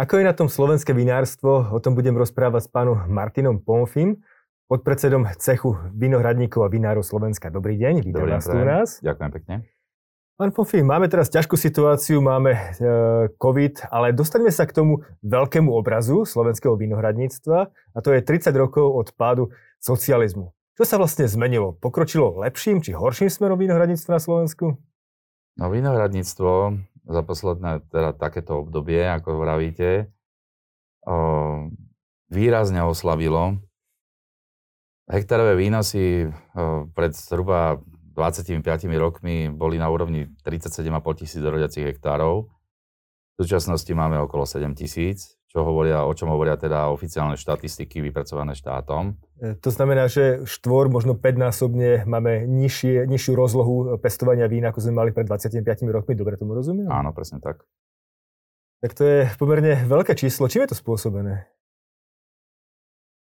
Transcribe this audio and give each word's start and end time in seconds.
Ako 0.00 0.16
je 0.16 0.24
na 0.24 0.32
tom 0.32 0.48
slovenské 0.48 0.96
vinárstvo? 0.96 1.76
O 1.76 1.76
tom 1.76 1.92
budem 1.92 2.16
rozprávať 2.16 2.64
s 2.64 2.70
pánom 2.72 3.04
Martinom 3.04 3.60
Pomfim, 3.60 4.24
podpredsedom 4.64 5.28
cechu 5.36 5.76
vinohradníkov 5.92 6.64
a 6.64 6.72
vinárov 6.72 7.04
Slovenska. 7.04 7.52
Dobrý 7.52 7.76
deň, 7.76 8.08
vítam 8.08 8.24
Dobrý 8.24 8.32
vás 8.32 8.48
tu 8.48 8.56
u 8.56 8.64
nás. 8.64 8.88
Ďakujem 9.04 9.30
pekne. 9.36 9.54
Pán 10.40 10.56
Pomfim, 10.56 10.88
máme 10.88 11.04
teraz 11.12 11.28
ťažkú 11.28 11.52
situáciu, 11.52 12.24
máme 12.24 12.48
e, 12.48 12.60
COVID, 13.36 13.92
ale 13.92 14.16
dostaneme 14.16 14.48
sa 14.48 14.64
k 14.64 14.72
tomu 14.72 15.04
veľkému 15.20 15.68
obrazu 15.68 16.24
slovenského 16.24 16.80
vinohradníctva 16.80 17.68
a 17.68 17.98
to 18.00 18.16
je 18.16 18.24
30 18.24 18.56
rokov 18.56 18.88
od 18.88 19.12
pádu 19.12 19.52
socializmu. 19.84 20.56
Čo 20.80 20.88
sa 20.88 20.96
vlastne 20.96 21.28
zmenilo? 21.28 21.76
Pokročilo 21.76 22.40
lepším 22.40 22.80
či 22.80 22.96
horším 22.96 23.28
smerom 23.28 23.60
vinohradníctva 23.60 24.16
na 24.16 24.20
Slovensku? 24.24 24.80
No 25.60 25.68
vinohradníctvo 25.68 26.88
za 27.10 27.26
posledné 27.26 27.90
teda 27.90 28.14
takéto 28.14 28.62
obdobie, 28.62 29.02
ako 29.02 29.42
vravíte, 29.42 30.14
výrazne 32.30 32.86
oslavilo. 32.86 33.58
Hektárové 35.10 35.58
výnosy 35.58 36.30
pred 36.94 37.18
zhruba 37.18 37.82
25 38.14 38.62
rokmi 38.94 39.50
boli 39.50 39.74
na 39.74 39.90
úrovni 39.90 40.30
37,5 40.46 40.86
tisíc 41.18 41.42
rodiacich 41.42 41.82
hektárov. 41.82 42.46
V 42.46 43.36
súčasnosti 43.42 43.90
máme 43.90 44.20
okolo 44.22 44.46
7 44.46 44.70
tisíc 44.78 45.39
čo 45.50 45.66
hovoria, 45.66 46.06
o 46.06 46.14
čom 46.14 46.30
hovoria 46.30 46.54
teda 46.54 46.94
oficiálne 46.94 47.34
štatistiky 47.34 47.98
vypracované 48.06 48.54
štátom. 48.54 49.18
E, 49.42 49.58
to 49.58 49.74
znamená, 49.74 50.06
že 50.06 50.46
štvor, 50.46 50.86
možno 50.86 51.18
5-násobne 51.18 52.06
máme 52.06 52.46
nižšie, 52.46 53.10
nižšiu 53.10 53.34
rozlohu 53.34 53.98
pestovania 53.98 54.46
vína, 54.46 54.70
ako 54.70 54.78
sme 54.78 54.94
mali 54.94 55.10
pred 55.10 55.26
25 55.26 55.66
rokmi. 55.90 56.14
Dobre 56.14 56.38
tomu 56.38 56.54
rozumiem? 56.54 56.86
Áno, 56.86 57.10
presne 57.10 57.42
tak. 57.42 57.66
Tak 58.78 58.94
to 58.94 59.02
je 59.02 59.18
pomerne 59.42 59.82
veľké 59.90 60.14
číslo. 60.14 60.46
Čím 60.46 60.64
je 60.64 60.70
to 60.70 60.78
spôsobené? 60.78 61.50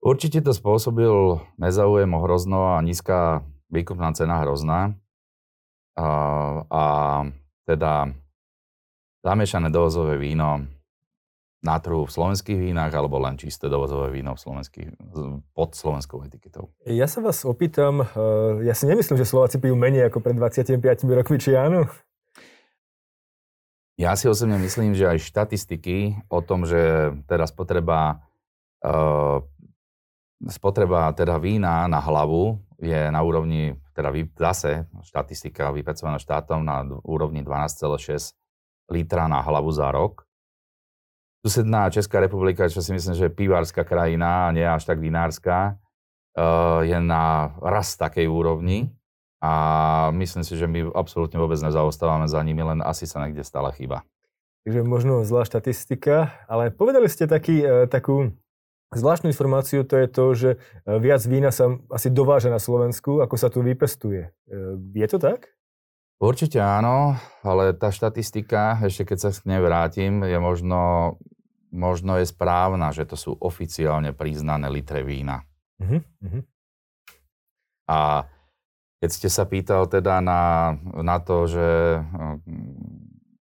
Určite 0.02 0.42
to 0.42 0.50
spôsobil 0.50 1.40
nezáujem 1.62 2.10
o 2.10 2.20
hrozno 2.26 2.74
a 2.74 2.82
nízka 2.82 3.46
výkupná 3.70 4.10
cena 4.18 4.42
hrozná. 4.42 4.98
A, 5.94 6.06
a 6.68 6.84
teda 7.70 8.10
zamiešané 9.22 9.70
dovozové 9.70 10.18
víno 10.18 10.75
na 11.66 11.82
trhu 11.82 12.06
v 12.06 12.14
slovenských 12.14 12.70
vínach 12.70 12.94
alebo 12.94 13.18
len 13.18 13.34
čisté 13.34 13.66
dovozové 13.66 14.14
víno 14.14 14.38
v 14.38 14.40
slovenských, 14.40 14.88
pod 15.50 15.74
slovenskou 15.74 16.22
etiketou? 16.22 16.70
Ja 16.86 17.10
sa 17.10 17.18
vás 17.18 17.42
opýtam, 17.42 18.06
eh, 18.06 18.70
ja 18.70 18.74
si 18.78 18.86
nemyslím, 18.86 19.18
že 19.18 19.26
Slováci 19.26 19.58
pijú 19.58 19.74
menej 19.74 20.06
ako 20.06 20.22
pred 20.22 20.38
25 20.38 21.10
rokmi, 21.10 21.42
či 21.42 21.58
áno? 21.58 21.90
Ja 23.96 24.12
si 24.14 24.28
osobne 24.28 24.60
myslím, 24.60 24.92
že 24.92 25.08
aj 25.08 25.24
štatistiky 25.24 26.28
o 26.28 26.44
tom, 26.44 26.68
že 26.68 27.16
teda 27.24 27.48
spotreba, 27.48 28.20
uh, 28.84 29.40
spotreba 30.52 31.08
teda 31.16 31.40
vína 31.40 31.88
na 31.88 31.96
hlavu 32.04 32.60
je 32.76 33.08
na 33.08 33.24
úrovni, 33.24 33.72
teda 33.96 34.12
zase 34.36 34.84
štatistika 35.00 35.72
vypracovaná 35.72 36.20
štátom 36.20 36.60
na 36.60 36.84
úrovni 37.08 37.40
12,6 37.40 38.36
litra 38.92 39.32
na 39.32 39.40
hlavu 39.40 39.72
za 39.72 39.88
rok 39.88 40.25
susedná 41.46 41.86
Česká 41.94 42.18
republika, 42.18 42.66
čo 42.66 42.82
si 42.82 42.90
myslím, 42.90 43.14
že 43.14 43.30
je 43.30 43.38
pivárska 43.38 43.86
krajina, 43.86 44.50
nie 44.50 44.66
až 44.66 44.82
tak 44.82 44.98
vinárska, 44.98 45.78
uh, 46.34 46.82
je 46.82 46.98
na 46.98 47.54
raz 47.62 47.94
takej 47.94 48.26
úrovni 48.26 48.90
a 49.38 50.10
myslím 50.10 50.42
si, 50.42 50.58
že 50.58 50.66
my 50.66 50.90
absolútne 50.90 51.38
vôbec 51.38 51.62
nezaostávame 51.62 52.26
za 52.26 52.42
nimi, 52.42 52.66
len 52.66 52.82
asi 52.82 53.06
sa 53.06 53.22
niekde 53.22 53.46
stále 53.46 53.70
chýba. 53.78 54.02
Takže 54.66 54.82
možno 54.82 55.22
zlá 55.22 55.46
štatistika, 55.46 56.34
ale 56.50 56.74
povedali 56.74 57.06
ste 57.06 57.30
taký, 57.30 57.62
uh, 57.62 57.86
takú 57.86 58.34
zvláštnu 58.90 59.30
informáciu, 59.30 59.86
to 59.86 60.02
je 60.02 60.06
to, 60.10 60.24
že 60.34 60.50
uh, 60.58 60.98
viac 60.98 61.22
vína 61.30 61.54
sa 61.54 61.78
asi 61.94 62.10
dováža 62.10 62.50
na 62.50 62.58
Slovensku, 62.58 63.22
ako 63.22 63.38
sa 63.38 63.54
tu 63.54 63.62
vypestuje. 63.62 64.34
Je 64.98 65.06
to 65.06 65.22
tak? 65.22 65.54
Určite 66.16 66.58
áno, 66.58 67.14
ale 67.44 67.76
tá 67.76 67.92
štatistika, 67.92 68.80
ešte 68.80 69.12
keď 69.12 69.18
sa 69.20 69.28
k 69.36 69.52
nej 69.52 69.60
vrátim, 69.60 70.24
je 70.24 70.38
možno 70.40 70.80
možno 71.76 72.16
je 72.16 72.26
správna, 72.26 72.90
že 72.90 73.04
to 73.04 73.14
sú 73.14 73.36
oficiálne 73.36 74.16
priznané 74.16 74.72
litre 74.72 75.04
vína. 75.04 75.44
Uh-huh. 75.76 76.00
A 77.86 78.24
keď 78.98 79.10
ste 79.12 79.28
sa 79.28 79.44
pýtal 79.44 79.86
teda 79.86 80.24
na, 80.24 80.74
na 81.04 81.20
to, 81.20 81.46
že 81.46 82.00
hm, 82.00 82.40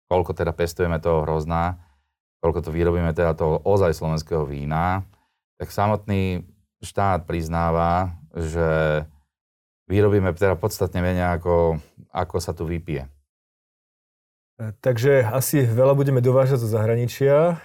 koľko 0.06 0.32
teda 0.38 0.54
pestujeme 0.54 1.02
toho 1.02 1.26
hrozná, 1.26 1.82
koľko 2.40 2.60
to 2.64 2.70
vyrobíme 2.70 3.10
teda 3.12 3.34
toho 3.34 3.60
ozaj 3.66 3.98
slovenského 3.98 4.46
vína, 4.46 5.04
tak 5.58 5.74
samotný 5.74 6.46
štát 6.82 7.26
priznáva, 7.26 8.18
že 8.34 9.04
vyrobíme 9.86 10.34
teda 10.34 10.58
podstatne 10.58 11.04
menej, 11.06 11.38
ako, 11.38 11.78
ako 12.10 12.36
sa 12.42 12.56
tu 12.56 12.66
vypije. 12.66 13.06
E, 14.58 14.74
takže 14.82 15.26
asi 15.26 15.66
veľa 15.66 15.94
budeme 15.94 16.22
dovážať 16.22 16.66
zo 16.66 16.70
zahraničia. 16.70 17.62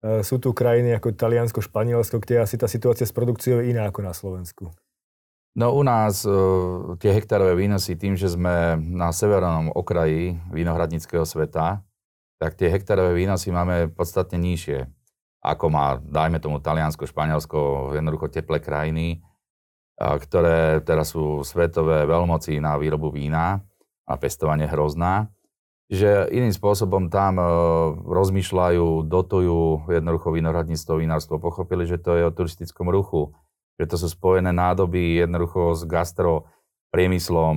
Eh, 0.00 0.24
sú 0.24 0.40
tu 0.40 0.56
krajiny 0.56 0.96
ako 0.96 1.12
Taliansko, 1.12 1.60
Španielsko, 1.60 2.24
kde 2.24 2.40
asi 2.40 2.56
tá 2.56 2.64
situácia 2.64 3.04
s 3.04 3.12
produkciou 3.12 3.60
je 3.60 3.76
iná 3.76 3.84
ako 3.84 4.00
na 4.00 4.16
Slovensku. 4.16 4.72
No 5.50 5.74
u 5.74 5.82
nás 5.82 6.22
uh, 6.24 6.94
tie 7.02 7.10
hektárové 7.10 7.58
výnosy 7.58 7.98
tým, 7.98 8.14
že 8.14 8.30
sme 8.30 8.78
na 8.78 9.10
severnom 9.10 9.74
okraji 9.74 10.38
vinohradnického 10.54 11.26
sveta, 11.26 11.82
tak 12.38 12.54
tie 12.54 12.70
hektárové 12.70 13.18
výnosy 13.18 13.50
máme 13.50 13.90
podstatne 13.90 14.38
nižšie, 14.38 14.86
ako 15.42 15.66
má, 15.74 15.98
dajme 15.98 16.38
tomu, 16.38 16.62
Taliansko, 16.62 17.02
Španielsko, 17.02 17.90
jednoducho 17.98 18.30
teplé 18.30 18.62
krajiny, 18.62 19.20
uh, 19.98 20.16
ktoré 20.22 20.80
teraz 20.86 21.12
sú 21.12 21.42
svetové 21.42 22.06
veľmoci 22.06 22.62
na 22.62 22.78
výrobu 22.78 23.10
vína 23.10 23.58
a 24.06 24.14
pestovanie 24.16 24.70
hrozná 24.70 25.34
že 25.90 26.30
iným 26.30 26.54
spôsobom 26.54 27.10
tam 27.10 27.42
e, 27.42 27.44
rozmýšľajú, 28.06 29.10
dotujú 29.10 29.90
jednoducho 29.90 30.30
vinohradníctvo, 30.30 31.02
vinárstvo. 31.02 31.42
Pochopili, 31.42 31.82
že 31.82 31.98
to 31.98 32.14
je 32.14 32.30
o 32.30 32.30
turistickom 32.30 32.86
ruchu, 32.86 33.34
že 33.74 33.90
to 33.90 33.98
sú 33.98 34.06
spojené 34.06 34.54
nádoby 34.54 35.26
jednoducho 35.26 35.74
s 35.74 35.82
gastro 35.90 36.46
priemyslom. 36.94 37.54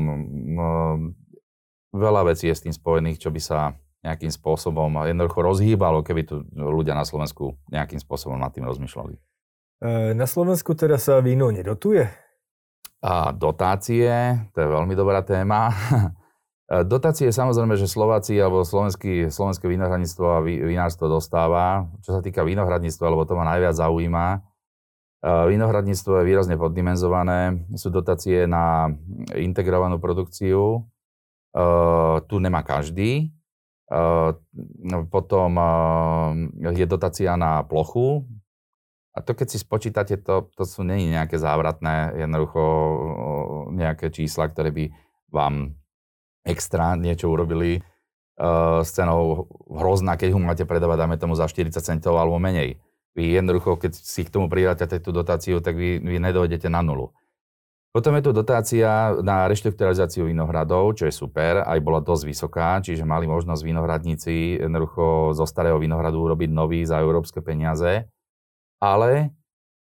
Veľa 1.93 2.33
vecí 2.33 2.49
je 2.49 2.57
s 2.57 2.65
tým 2.65 2.73
spojených, 2.73 3.21
čo 3.21 3.29
by 3.29 3.37
sa 3.37 3.77
nejakým 4.01 4.33
spôsobom 4.33 5.05
jednoducho 5.05 5.39
rozhýbalo, 5.45 6.01
keby 6.01 6.25
tu 6.25 6.41
ľudia 6.57 6.97
na 6.97 7.05
Slovensku 7.05 7.53
nejakým 7.69 8.01
spôsobom 8.01 8.35
nad 8.41 8.49
tým 8.49 8.65
rozmýšľali. 8.65 9.13
E, 9.13 10.17
na 10.17 10.25
Slovensku 10.25 10.73
teraz 10.73 11.05
sa 11.05 11.21
víno 11.21 11.53
nedotuje? 11.53 12.09
A 13.05 13.29
dotácie, 13.29 14.09
to 14.55 14.57
je 14.57 14.67
veľmi 14.73 14.97
dobrá 14.97 15.21
téma. 15.21 15.69
E, 16.71 16.87
dotácie 16.87 17.27
samozrejme, 17.27 17.75
že 17.75 17.91
Slováci 17.91 18.39
alebo 18.39 18.63
slovenský, 18.63 19.27
slovenské 19.27 19.67
vinohradníctvo 19.67 20.25
a 20.25 20.43
vinárstvo 20.43 21.11
dostáva. 21.11 21.91
Čo 21.99 22.19
sa 22.19 22.21
týka 22.23 22.47
vinohradníctva, 22.47 23.11
lebo 23.11 23.27
to 23.27 23.35
ma 23.35 23.43
najviac 23.43 23.75
zaujíma, 23.75 24.27
e, 24.31 24.39
vinohradníctvo 25.27 26.23
je 26.23 26.27
výrazne 26.27 26.55
poddimenzované. 26.55 27.67
Sú 27.75 27.91
dotácie 27.91 28.47
na 28.47 28.87
integrovanú 29.35 29.99
produkciu. 29.99 30.87
E, 31.51 31.61
tu 32.27 32.35
nemá 32.39 32.63
každý. 32.63 33.33
Potom 35.13 35.49
je 36.73 36.85
dotácia 36.89 37.37
na 37.37 37.61
plochu. 37.61 38.25
A 39.13 39.21
to 39.21 39.37
keď 39.37 39.53
si 39.53 39.61
spočítate, 39.61 40.17
to, 40.17 40.49
to 40.57 40.65
sú 40.65 40.81
není 40.81 41.13
nejaké 41.13 41.37
závratné, 41.37 42.17
jednoducho 42.25 42.63
nejaké 43.69 44.09
čísla, 44.09 44.49
ktoré 44.49 44.73
by 44.73 44.85
vám 45.29 45.77
extra 46.43 46.95
niečo 46.99 47.31
urobili 47.31 47.79
uh, 47.79 48.83
s 48.83 48.93
cenou 48.95 49.47
hrozná, 49.67 50.19
keď 50.19 50.35
ho 50.35 50.39
máte 50.39 50.63
predávať, 50.67 50.97
dáme 51.07 51.17
tomu 51.19 51.33
za 51.33 51.47
40 51.47 51.73
centov 51.79 52.19
alebo 52.19 52.39
menej. 52.39 52.79
Vy 53.13 53.37
jednoducho, 53.37 53.77
keď 53.77 53.93
si 53.93 54.25
k 54.25 54.33
tomu 54.33 54.49
pridáte 54.49 54.89
tú 54.99 55.13
dotáciu, 55.13 55.61
tak 55.61 55.77
vy, 55.77 56.01
vy 56.01 56.17
nedojdete 56.17 56.65
na 56.67 56.81
nulu. 56.81 57.13
Potom 57.93 58.17
je 58.17 58.25
tu 58.25 58.33
dotácia 58.33 59.13
na 59.21 59.45
reštrukturalizáciu 59.45 60.25
vinohradov, 60.25 60.97
čo 60.97 61.05
je 61.05 61.13
super, 61.13 61.61
aj 61.61 61.77
bola 61.77 62.01
dosť 62.01 62.23
vysoká, 62.25 62.81
čiže 62.81 63.05
mali 63.05 63.29
možnosť 63.29 63.61
vinohradníci 63.61 64.57
jednoducho 64.57 65.37
zo 65.37 65.45
starého 65.45 65.77
vinohradu 65.77 66.17
urobiť 66.25 66.49
nový 66.49 66.81
za 66.89 66.97
európske 66.97 67.45
peniaze, 67.45 68.09
ale 68.81 69.29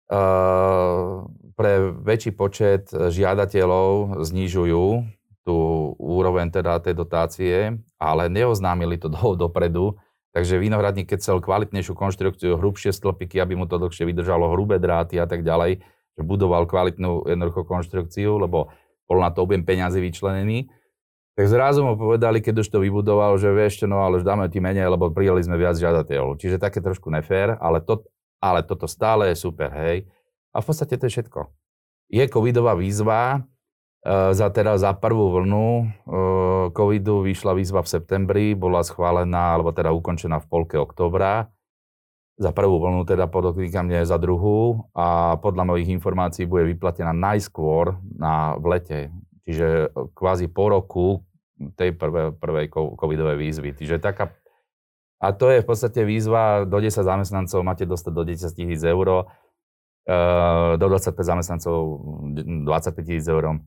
uh, 0.10 1.22
pre 1.54 1.94
väčší 2.02 2.34
počet 2.34 2.90
žiadateľov 2.90 4.26
znižujú 4.26 4.86
tú 5.50 5.58
úroveň 5.98 6.54
teda 6.54 6.78
tej 6.78 6.94
dotácie, 6.94 7.74
ale 7.98 8.30
neoznámili 8.30 9.02
to 9.02 9.10
do, 9.16 9.34
dopredu, 9.34 9.98
takže 10.30 10.62
vinohradník, 10.62 11.10
keď 11.10 11.18
chcel 11.26 11.38
kvalitnejšiu 11.42 11.98
konštrukciu, 11.98 12.62
hrubšie 12.62 12.94
stĺpiky, 12.94 13.42
aby 13.42 13.58
mu 13.58 13.66
to 13.66 13.82
dlhšie 13.82 14.06
vydržalo, 14.06 14.54
hrubé 14.54 14.78
dráty 14.78 15.18
a 15.18 15.26
tak 15.26 15.42
ďalej, 15.42 15.82
že 16.14 16.22
budoval 16.22 16.70
kvalitnú 16.70 17.26
jednoducho 17.26 17.66
konštrukciu, 17.66 18.38
lebo 18.38 18.70
bol 19.10 19.18
na 19.18 19.34
to 19.34 19.42
objem 19.42 19.66
peňazí 19.66 19.98
vyčlenený, 19.98 20.70
Tak 21.34 21.48
zrazu 21.50 21.82
mu 21.82 21.96
povedali, 21.96 22.44
keď 22.44 22.62
už 22.62 22.68
to 22.68 22.84
vybudoval, 22.84 23.40
že 23.40 23.50
vieš 23.50 23.88
no 23.88 24.04
ale 24.04 24.20
už 24.20 24.28
dáme 24.28 24.46
ti 24.52 24.60
menej, 24.60 24.92
lebo 24.92 25.10
prijali 25.10 25.40
sme 25.42 25.56
viac 25.56 25.80
žiadateľov. 25.80 26.36
Čiže 26.36 26.62
také 26.62 26.84
trošku 26.84 27.08
nefér, 27.10 27.56
ale, 27.58 27.80
to, 27.80 28.06
ale 28.44 28.60
toto 28.62 28.86
stále 28.92 29.32
je 29.32 29.40
super, 29.40 29.72
hej. 29.72 30.06
A 30.52 30.60
v 30.60 30.66
podstate 30.68 31.00
to 31.00 31.08
je 31.08 31.16
všetko. 31.16 31.48
Je 32.12 32.28
covidová 32.28 32.76
výzva, 32.76 33.48
za 34.08 34.48
teraz 34.56 34.80
za 34.80 34.96
prvú 34.96 35.28
vlnu 35.36 35.68
e, 35.76 35.84
covidu 36.72 37.20
vyšla 37.20 37.52
výzva 37.52 37.84
v 37.84 37.92
septembri, 37.92 38.46
bola 38.56 38.80
schválená, 38.80 39.60
alebo 39.60 39.76
teda 39.76 39.92
ukončená 39.92 40.40
v 40.40 40.48
polke 40.48 40.80
oktobra. 40.80 41.52
Za 42.40 42.56
prvú 42.56 42.80
vlnu 42.80 43.04
teda 43.04 43.28
podotýkam 43.28 43.92
nie 43.92 44.08
za 44.08 44.16
druhú 44.16 44.88
a 44.96 45.36
podľa 45.44 45.76
mojich 45.76 45.92
informácií 45.92 46.48
bude 46.48 46.64
vyplatená 46.72 47.12
najskôr 47.12 48.00
na 48.16 48.56
v 48.56 48.66
lete. 48.72 49.00
Čiže 49.44 49.92
kvázi 50.16 50.48
po 50.48 50.72
roku 50.72 51.08
tej 51.76 51.92
prvej, 51.92 52.40
prvej 52.40 52.72
covidovej 52.72 53.36
výzvy. 53.36 53.70
Čiže 53.76 54.00
taká, 54.00 54.32
a 55.20 55.36
to 55.36 55.52
je 55.52 55.60
v 55.60 55.68
podstate 55.68 56.08
výzva, 56.08 56.64
do 56.64 56.80
10 56.80 57.04
zamestnancov 57.04 57.60
máte 57.68 57.84
dostať 57.84 58.14
do 58.16 58.24
10 58.24 58.56
tisíc 58.56 58.80
eur, 58.88 59.28
eh, 60.08 60.80
do 60.80 60.86
25 60.88 61.28
zamestnancov 61.28 61.76
25 62.64 63.04
tisíc 63.04 63.28
eur. 63.28 63.60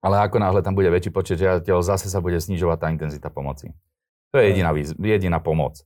Ale 0.00 0.16
ako 0.24 0.40
náhle 0.40 0.64
tam 0.64 0.72
bude 0.72 0.88
väčší 0.88 1.12
počet 1.12 1.36
žiadateľov, 1.40 1.84
zase 1.84 2.08
sa 2.08 2.24
bude 2.24 2.40
snižovať 2.40 2.78
tá 2.80 2.86
intenzita 2.88 3.28
pomoci. 3.28 3.68
To 4.32 4.40
je 4.40 4.48
jediná, 4.52 4.72
výzva, 4.72 4.96
jediná 4.96 5.38
pomoc. 5.44 5.84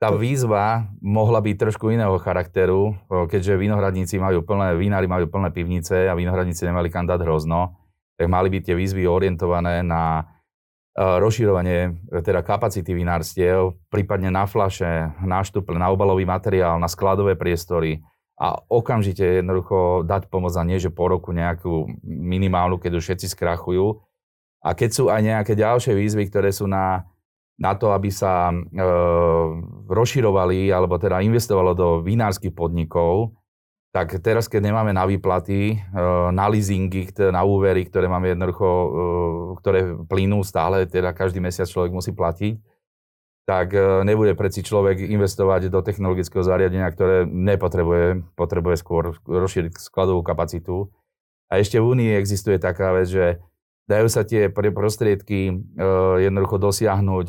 Tá 0.00 0.10
výzva 0.10 0.90
mohla 0.98 1.38
byť 1.38 1.56
trošku 1.62 1.92
iného 1.94 2.18
charakteru, 2.18 2.98
keďže 3.06 3.54
vinohradníci 3.54 4.18
majú 4.18 4.42
plné, 4.42 4.74
vinári 4.74 5.06
majú 5.06 5.30
plné 5.30 5.54
pivnice 5.54 6.10
a 6.10 6.18
vinohradníci 6.18 6.66
nemali 6.66 6.90
kam 6.90 7.06
dať 7.06 7.22
hrozno, 7.22 7.78
tak 8.18 8.26
mali 8.26 8.50
byť 8.50 8.62
tie 8.66 8.74
výzvy 8.74 9.06
orientované 9.06 9.86
na 9.86 10.26
rozširovanie 10.96 12.08
teda 12.20 12.44
kapacity 12.44 12.92
vinárstiev, 12.92 13.78
prípadne 13.88 14.28
na 14.28 14.44
flaše, 14.44 15.14
na 15.24 15.40
štuple, 15.40 15.78
na 15.78 15.88
obalový 15.88 16.28
materiál, 16.28 16.76
na 16.76 16.90
skladové 16.90 17.38
priestory 17.38 18.02
a 18.42 18.58
okamžite 18.66 19.22
jednoducho 19.22 20.02
dať 20.02 20.26
pomoc 20.26 20.50
a 20.58 20.66
nie, 20.66 20.82
že 20.82 20.90
po 20.90 21.06
roku 21.06 21.30
nejakú 21.30 22.02
minimálnu, 22.02 22.82
keď 22.82 22.98
už 22.98 23.04
všetci 23.06 23.38
skrachujú. 23.38 24.02
A 24.66 24.74
keď 24.74 24.90
sú 24.90 25.04
aj 25.06 25.22
nejaké 25.22 25.54
ďalšie 25.54 25.94
výzvy, 25.94 26.26
ktoré 26.26 26.50
sú 26.50 26.66
na, 26.66 27.06
na 27.54 27.78
to, 27.78 27.94
aby 27.94 28.10
sa 28.10 28.50
e, 28.50 28.54
rozširovali 29.86 30.74
alebo 30.74 30.98
teda 30.98 31.22
investovalo 31.22 31.70
do 31.78 31.88
vinárskych 32.02 32.50
podnikov, 32.50 33.38
tak 33.92 34.24
teraz, 34.24 34.48
keď 34.48 34.72
nemáme 34.72 34.96
na 34.96 35.04
výplaty, 35.04 35.76
eh, 35.76 36.28
na 36.32 36.48
leasingy, 36.48 37.12
na 37.28 37.44
úvery, 37.44 37.84
ktoré 37.84 38.08
máme 38.08 38.32
jednoducho, 38.32 38.66
eh, 38.66 38.90
ktoré 39.60 39.80
plynú 40.08 40.40
stále, 40.42 40.88
teda 40.88 41.12
každý 41.12 41.44
mesiac 41.44 41.68
človek 41.68 41.92
musí 41.92 42.16
platiť, 42.16 42.56
tak 43.44 43.74
eh, 43.74 44.06
nebude 44.06 44.34
predsi 44.38 44.62
človek 44.62 45.02
investovať 45.02 45.68
do 45.68 45.82
technologického 45.82 46.42
zariadenia, 46.42 46.90
ktoré 46.90 47.26
nepotrebuje, 47.26 48.22
potrebuje 48.38 48.76
skôr 48.78 49.16
rozšíriť 49.26 49.78
skladovú 49.78 50.22
kapacitu. 50.22 50.90
A 51.52 51.60
ešte 51.60 51.76
v 51.82 51.88
Únii 51.92 52.16
existuje 52.16 52.56
taká 52.56 52.96
vec, 52.96 53.12
že 53.12 53.42
dajú 53.84 54.08
sa 54.08 54.24
tie 54.24 54.48
prostriedky 54.48 55.52
jednoducho 56.16 56.56
dosiahnuť 56.56 57.28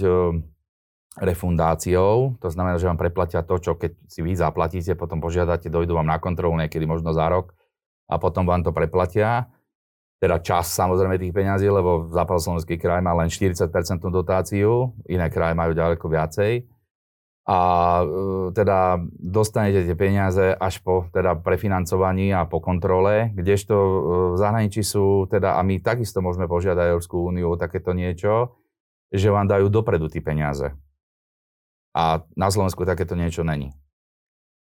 refundáciou. 1.19 2.39
To 2.42 2.50
znamená, 2.50 2.81
že 2.81 2.89
vám 2.89 2.98
preplatia 2.98 3.45
to, 3.45 3.62
čo 3.62 3.77
keď 3.77 3.94
si 4.10 4.25
vy 4.25 4.33
zaplatíte, 4.33 4.98
potom 4.98 5.21
požiadate, 5.21 5.69
dojdu 5.69 5.94
vám 5.94 6.10
na 6.10 6.18
kontrolu 6.18 6.57
niekedy 6.57 6.89
možno 6.89 7.13
za 7.13 7.30
rok 7.30 7.54
a 8.10 8.18
potom 8.18 8.50
vám 8.50 8.65
to 8.65 8.74
preplatia. 8.74 9.51
Teda 10.23 10.39
čas 10.39 10.71
samozrejme 10.71 11.19
tých 11.19 11.35
peňazí, 11.35 11.67
lebo 11.67 12.07
Slovenský 12.07 12.79
kraj 12.79 13.03
má 13.03 13.11
len 13.11 13.27
40% 13.27 13.67
dotáciu, 14.07 14.95
iné 15.11 15.27
kraje 15.27 15.51
majú 15.51 15.75
ďaleko 15.75 16.07
viacej. 16.07 16.63
A 17.43 17.59
e, 17.99 18.05
teda 18.55 19.03
dostanete 19.19 19.83
tie 19.83 19.95
peniaze 19.99 20.55
až 20.55 20.79
po 20.79 21.11
teda 21.11 21.35
prefinancovaní 21.35 22.31
a 22.31 22.47
po 22.47 22.63
kontrole, 22.63 23.35
kdežto 23.35 23.75
e, 23.75 23.91
v 24.31 24.35
zahraničí 24.39 24.79
sú, 24.79 25.27
teda, 25.27 25.59
a 25.59 25.61
my 25.67 25.83
takisto 25.83 26.23
môžeme 26.23 26.47
požiadať 26.47 26.95
Európsku 26.95 27.19
úniu 27.19 27.51
o 27.51 27.59
takéto 27.59 27.91
niečo, 27.91 28.55
že 29.11 29.27
vám 29.27 29.51
dajú 29.51 29.67
dopredu 29.67 30.07
tie 30.07 30.23
peniaze. 30.23 30.71
A 31.91 32.23
na 32.39 32.47
Slovensku 32.47 32.87
takéto 32.87 33.19
niečo 33.19 33.43
není. 33.43 33.75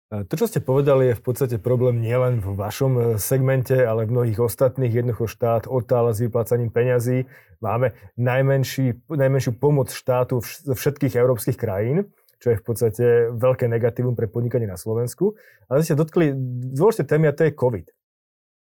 To, 0.08 0.34
čo 0.40 0.48
ste 0.48 0.64
povedali, 0.64 1.12
je 1.12 1.20
v 1.20 1.24
podstate 1.24 1.56
problém 1.60 2.00
nielen 2.00 2.40
v 2.40 2.56
vašom 2.56 2.92
e, 2.96 3.02
segmente, 3.20 3.76
ale 3.76 4.08
v 4.08 4.16
mnohých 4.16 4.40
ostatných. 4.40 4.88
Jednoducho 4.88 5.28
štát 5.28 5.68
otáľa 5.68 6.16
s 6.16 6.24
vyplácaním 6.24 6.72
peňazí. 6.72 7.28
Máme 7.60 7.92
najmenší, 8.16 9.04
najmenšiu 9.04 9.60
pomoc 9.60 9.92
štátu 9.92 10.40
zo 10.40 10.72
všetkých 10.72 11.12
európskych 11.12 11.60
krajín, 11.60 12.08
čo 12.40 12.56
je 12.56 12.56
v 12.56 12.64
podstate 12.64 13.04
veľké 13.36 13.68
negatívum 13.68 14.16
pre 14.16 14.32
podnikanie 14.32 14.64
na 14.64 14.80
Slovensku. 14.80 15.36
Ale 15.68 15.84
ste 15.84 15.92
dotkli 15.92 16.32
dôležité 16.72 17.04
témy 17.04 17.28
a 17.28 17.36
to 17.36 17.44
je 17.44 17.52
COVID. 17.52 17.92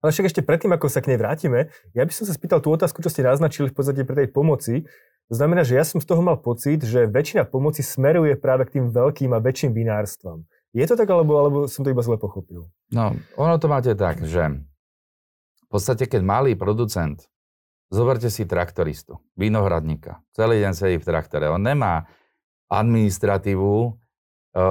Ale 0.05 0.13
však 0.13 0.29
ešte 0.29 0.45
predtým, 0.45 0.77
ako 0.77 0.93
sa 0.93 1.01
k 1.01 1.09
nej 1.09 1.17
vrátime, 1.17 1.73
ja 1.97 2.05
by 2.05 2.13
som 2.13 2.29
sa 2.29 2.37
spýtal 2.37 2.61
tú 2.61 2.69
otázku, 2.69 3.01
čo 3.01 3.09
ste 3.09 3.25
naznačili 3.25 3.73
v 3.73 3.75
podstate 3.81 4.05
pre 4.05 4.13
tej 4.13 4.29
pomoci. 4.29 4.85
To 5.29 5.33
znamená, 5.33 5.65
že 5.65 5.73
ja 5.73 5.85
som 5.89 5.97
z 5.97 6.05
toho 6.05 6.21
mal 6.21 6.37
pocit, 6.37 6.85
že 6.85 7.09
väčšina 7.09 7.49
pomoci 7.49 7.81
smeruje 7.81 8.37
práve 8.37 8.69
k 8.69 8.77
tým 8.77 8.93
veľkým 8.93 9.33
a 9.33 9.41
väčším 9.41 9.73
vinárstvom. 9.73 10.45
Je 10.71 10.87
to 10.87 10.95
tak, 10.95 11.07
alebo, 11.11 11.33
alebo 11.35 11.57
som 11.67 11.83
to 11.83 11.91
iba 11.91 11.99
zle 11.99 12.15
pochopil? 12.15 12.71
No, 12.95 13.11
ono 13.35 13.55
to 13.59 13.67
máte 13.67 13.91
tak, 13.91 14.23
že 14.23 14.63
v 15.61 15.67
podstate, 15.67 16.07
keď 16.07 16.23
malý 16.23 16.51
producent, 16.55 17.27
zoberte 17.91 18.31
si 18.31 18.47
traktoristu, 18.47 19.19
vinohradníka, 19.35 20.23
celý 20.31 20.63
deň 20.63 20.71
sedí 20.71 20.95
v 20.95 21.07
traktore, 21.07 21.51
on 21.51 21.59
nemá 21.59 22.07
administratívu, 22.71 23.99
e, 24.55 24.61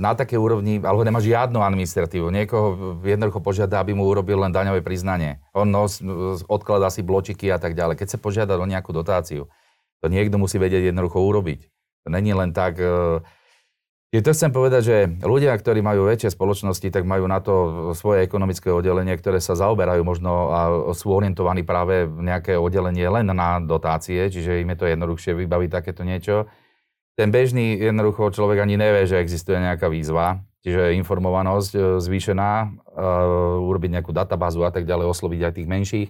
na 0.00 0.16
také 0.16 0.40
úrovni, 0.40 0.80
alebo 0.80 1.04
nemá 1.04 1.20
žiadnu 1.20 1.60
administratívu. 1.60 2.32
Niekoho 2.32 2.96
jednoducho 3.04 3.44
požiada, 3.44 3.76
aby 3.76 3.92
mu 3.92 4.08
urobil 4.08 4.40
len 4.40 4.48
daňové 4.48 4.80
priznanie. 4.80 5.44
On 5.52 5.68
nos, 5.68 6.00
odkladá 6.48 6.88
si 6.88 7.04
bločiky 7.04 7.52
a 7.52 7.60
tak 7.60 7.76
ďalej. 7.76 8.00
Keď 8.00 8.16
sa 8.16 8.18
požiada 8.18 8.56
o 8.56 8.64
nejakú 8.64 8.96
dotáciu, 8.96 9.52
to 10.00 10.06
niekto 10.08 10.40
musí 10.40 10.56
vedieť 10.56 10.88
jednoducho 10.88 11.20
urobiť. 11.20 11.60
To 12.04 12.08
není 12.08 12.32
len 12.32 12.56
tak... 12.56 12.80
Je 14.14 14.22
to 14.22 14.30
chcem 14.30 14.54
povedať, 14.54 14.82
že 14.86 14.96
ľudia, 15.26 15.50
ktorí 15.58 15.82
majú 15.82 16.06
väčšie 16.06 16.38
spoločnosti, 16.38 16.86
tak 16.86 17.02
majú 17.02 17.26
na 17.26 17.42
to 17.42 17.90
svoje 17.98 18.22
ekonomické 18.22 18.70
oddelenie, 18.70 19.18
ktoré 19.18 19.42
sa 19.42 19.58
zaoberajú 19.58 20.06
možno 20.06 20.54
a 20.54 20.60
sú 20.94 21.10
orientovaní 21.10 21.66
práve 21.66 22.06
v 22.06 22.22
nejaké 22.22 22.54
oddelenie 22.54 23.10
len 23.10 23.26
na 23.34 23.58
dotácie, 23.58 24.30
čiže 24.30 24.62
im 24.62 24.70
je 24.70 24.78
to 24.78 24.86
jednoduchšie 24.86 25.34
vybaviť 25.34 25.70
takéto 25.74 26.06
niečo 26.06 26.46
ten 27.14 27.30
bežný 27.30 27.78
jednoducho 27.78 28.34
človek 28.34 28.58
ani 28.58 28.74
nevie, 28.74 29.06
že 29.06 29.22
existuje 29.22 29.58
nejaká 29.58 29.86
výzva, 29.86 30.42
čiže 30.66 30.98
informovanosť 30.98 31.72
e, 31.74 31.80
zvýšená, 32.02 32.50
uh, 32.66 33.66
urobiť 33.70 33.90
nejakú 33.98 34.10
databázu 34.10 34.66
a 34.66 34.74
tak 34.74 34.82
ďalej, 34.82 35.06
osloviť 35.14 35.40
aj 35.46 35.52
tých 35.54 35.70
menších. 35.70 36.08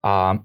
A 0.00 0.40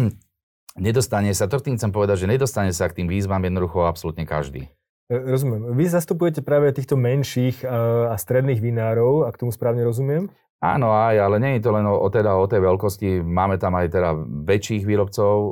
nedostane 0.86 1.28
sa, 1.36 1.44
to 1.44 1.60
tým 1.60 1.76
chcem 1.76 1.92
povedať, 1.92 2.24
že 2.24 2.32
nedostane 2.32 2.72
sa 2.72 2.88
k 2.88 3.04
tým 3.04 3.08
výzvam 3.12 3.44
jednoducho 3.44 3.84
absolútne 3.84 4.24
každý. 4.24 4.72
E, 5.06 5.14
rozumiem. 5.14 5.74
Vy 5.74 5.86
zastupujete 5.90 6.42
práve 6.42 6.74
týchto 6.74 6.98
menších 6.98 7.62
a 8.10 8.14
stredných 8.18 8.58
vinárov, 8.58 9.26
ak 9.26 9.38
tomu 9.38 9.54
správne 9.54 9.86
rozumiem? 9.86 10.26
Áno, 10.56 10.88
aj, 10.88 11.20
ale 11.20 11.36
nie 11.36 11.52
je 11.60 11.68
to 11.68 11.70
len 11.76 11.84
o, 11.84 12.00
o, 12.00 12.08
teda, 12.08 12.32
o 12.32 12.48
tej 12.48 12.64
veľkosti. 12.64 13.20
Máme 13.20 13.60
tam 13.60 13.76
aj 13.76 13.92
teda 13.92 14.10
väčších 14.24 14.88
výrobcov, 14.88 15.34
e, 15.36 15.50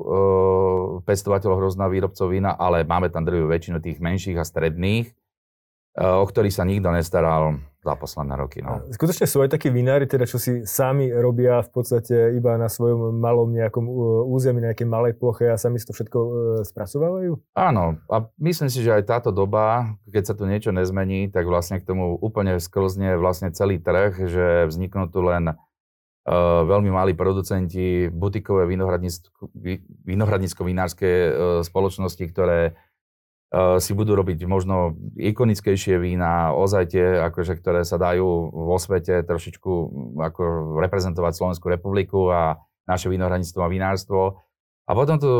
pestovateľov 1.05 1.61
hrozná 1.61 1.87
výrobcov 1.93 2.33
vína, 2.33 2.57
ale 2.57 2.89
máme 2.89 3.13
tam 3.13 3.29
drvivú 3.29 3.53
väčšinu 3.53 3.85
tých 3.85 4.01
menších 4.01 4.41
a 4.41 4.49
stredných, 4.49 5.13
e, 5.13 5.13
o 6.01 6.25
ktorých 6.25 6.57
sa 6.57 6.65
nikto 6.65 6.89
nestaral 6.89 7.61
za 7.85 8.01
posledné 8.01 8.35
roky. 8.41 8.65
No. 8.65 8.81
Skutočne 8.89 9.29
sú 9.29 9.45
aj 9.45 9.53
takí 9.53 9.69
vinári, 9.69 10.09
teda, 10.09 10.25
čo 10.25 10.41
si 10.41 10.65
sami 10.65 11.13
robia 11.13 11.61
v 11.61 11.69
podstate 11.69 12.33
iba 12.33 12.57
na 12.57 12.73
svojom 12.73 13.21
malom 13.21 13.53
nejakom 13.53 13.85
území, 14.33 14.65
na 14.65 14.73
nejakej 14.73 14.89
malej 14.89 15.13
ploche 15.21 15.53
a 15.53 15.61
sami 15.61 15.77
si 15.77 15.85
to 15.85 15.93
všetko 15.93 16.19
e, 16.19 16.31
spracovávajú? 16.65 17.37
Áno, 17.53 18.01
a 18.09 18.25
myslím 18.41 18.73
si, 18.73 18.81
že 18.81 18.97
aj 18.97 19.05
táto 19.05 19.37
doba, 19.37 19.93
keď 20.09 20.33
sa 20.33 20.35
tu 20.35 20.49
niečo 20.49 20.73
nezmení, 20.73 21.29
tak 21.29 21.45
vlastne 21.45 21.77
k 21.77 21.85
tomu 21.85 22.17
úplne 22.17 22.57
sklzne 22.57 23.21
vlastne 23.21 23.53
celý 23.53 23.77
trh, 23.77 24.17
že 24.25 24.65
vzniknú 24.73 25.13
tu 25.13 25.21
len 25.21 25.53
Uh, 26.25 26.65
veľmi 26.65 26.89
malí 26.89 27.13
producenti, 27.13 28.09
butikové 28.09 28.65
vinohradnícko-vinárske 28.65 31.05
uh, 31.05 31.61
spoločnosti, 31.61 32.25
ktoré 32.33 32.81
si 33.79 33.93
budú 33.95 34.19
robiť 34.19 34.51
možno 34.51 34.99
ikonickejšie 35.15 36.01
vína, 36.03 36.51
ozaj 36.57 36.97
tie, 36.97 37.07
akože, 37.31 37.55
ktoré 37.63 37.87
sa 37.87 38.01
dajú 38.01 38.51
vo 38.51 38.77
svete 38.81 39.23
trošičku 39.23 39.71
mm, 39.71 40.27
ako 40.33 40.43
reprezentovať 40.83 41.33
Slovenskú 41.39 41.67
republiku 41.71 42.33
a 42.35 42.59
naše 42.85 43.09
vinohradníctvo 43.09 43.61
a 43.63 43.73
vinárstvo. 43.73 44.21
A 44.85 44.93
potom 44.93 45.17
tu 45.17 45.31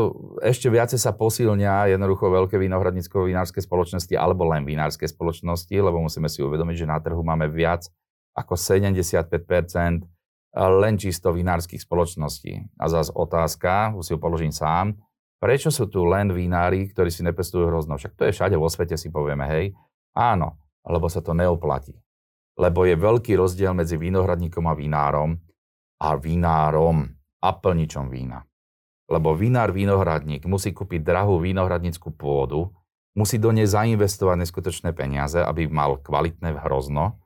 ešte 0.41 0.73
viacej 0.73 0.97
sa 0.97 1.13
posilnia 1.13 1.85
jednoducho 1.93 2.33
veľké 2.33 2.57
vinohradnícko-vinárske 2.57 3.61
spoločnosti 3.61 4.17
alebo 4.17 4.49
len 4.49 4.65
vinárske 4.65 5.05
spoločnosti, 5.05 5.75
lebo 5.77 6.01
musíme 6.01 6.25
si 6.25 6.41
uvedomiť, 6.41 6.75
že 6.81 6.89
na 6.89 6.97
trhu 6.97 7.21
máme 7.21 7.45
viac 7.53 7.85
ako 8.33 8.57
75 8.57 9.29
eh, 9.29 10.01
len 10.57 10.95
čisto 10.97 11.29
vinárskych 11.29 11.83
spoločností. 11.83 12.73
A 12.81 12.89
zase 12.89 13.13
otázka, 13.13 13.93
už 13.93 14.03
si 14.07 14.11
ju 14.15 14.19
položím 14.19 14.49
sám, 14.55 14.97
prečo 15.45 15.69
sú 15.69 15.85
tu 15.85 16.01
len 16.09 16.33
vinári, 16.33 16.89
ktorí 16.89 17.13
si 17.13 17.21
nepestujú 17.21 17.69
hrozno? 17.69 18.01
Však 18.01 18.17
to 18.17 18.25
je 18.25 18.33
všade 18.33 18.57
vo 18.57 18.65
svete, 18.65 18.97
si 18.97 19.13
povieme, 19.13 19.45
hej. 19.45 19.77
Áno, 20.17 20.57
lebo 20.81 21.05
sa 21.05 21.21
to 21.21 21.37
neoplatí. 21.37 21.93
Lebo 22.57 22.81
je 22.89 22.97
veľký 22.97 23.37
rozdiel 23.37 23.77
medzi 23.77 23.93
vinohradníkom 24.01 24.65
a 24.65 24.73
vinárom 24.73 25.37
a 26.01 26.17
vinárom 26.17 27.05
a 27.45 27.49
plničom 27.53 28.09
vína. 28.09 28.41
Lebo 29.05 29.37
vinár, 29.37 29.69
vinohradník 29.69 30.49
musí 30.49 30.73
kúpiť 30.73 31.05
drahú 31.05 31.37
vinohradníckú 31.37 32.09
pôdu, 32.17 32.73
musí 33.13 33.37
do 33.37 33.53
nej 33.53 33.69
zainvestovať 33.69 34.49
neskutočné 34.49 34.97
peniaze, 34.97 35.37
aby 35.37 35.69
mal 35.69 36.01
kvalitné 36.01 36.57
hrozno, 36.65 37.21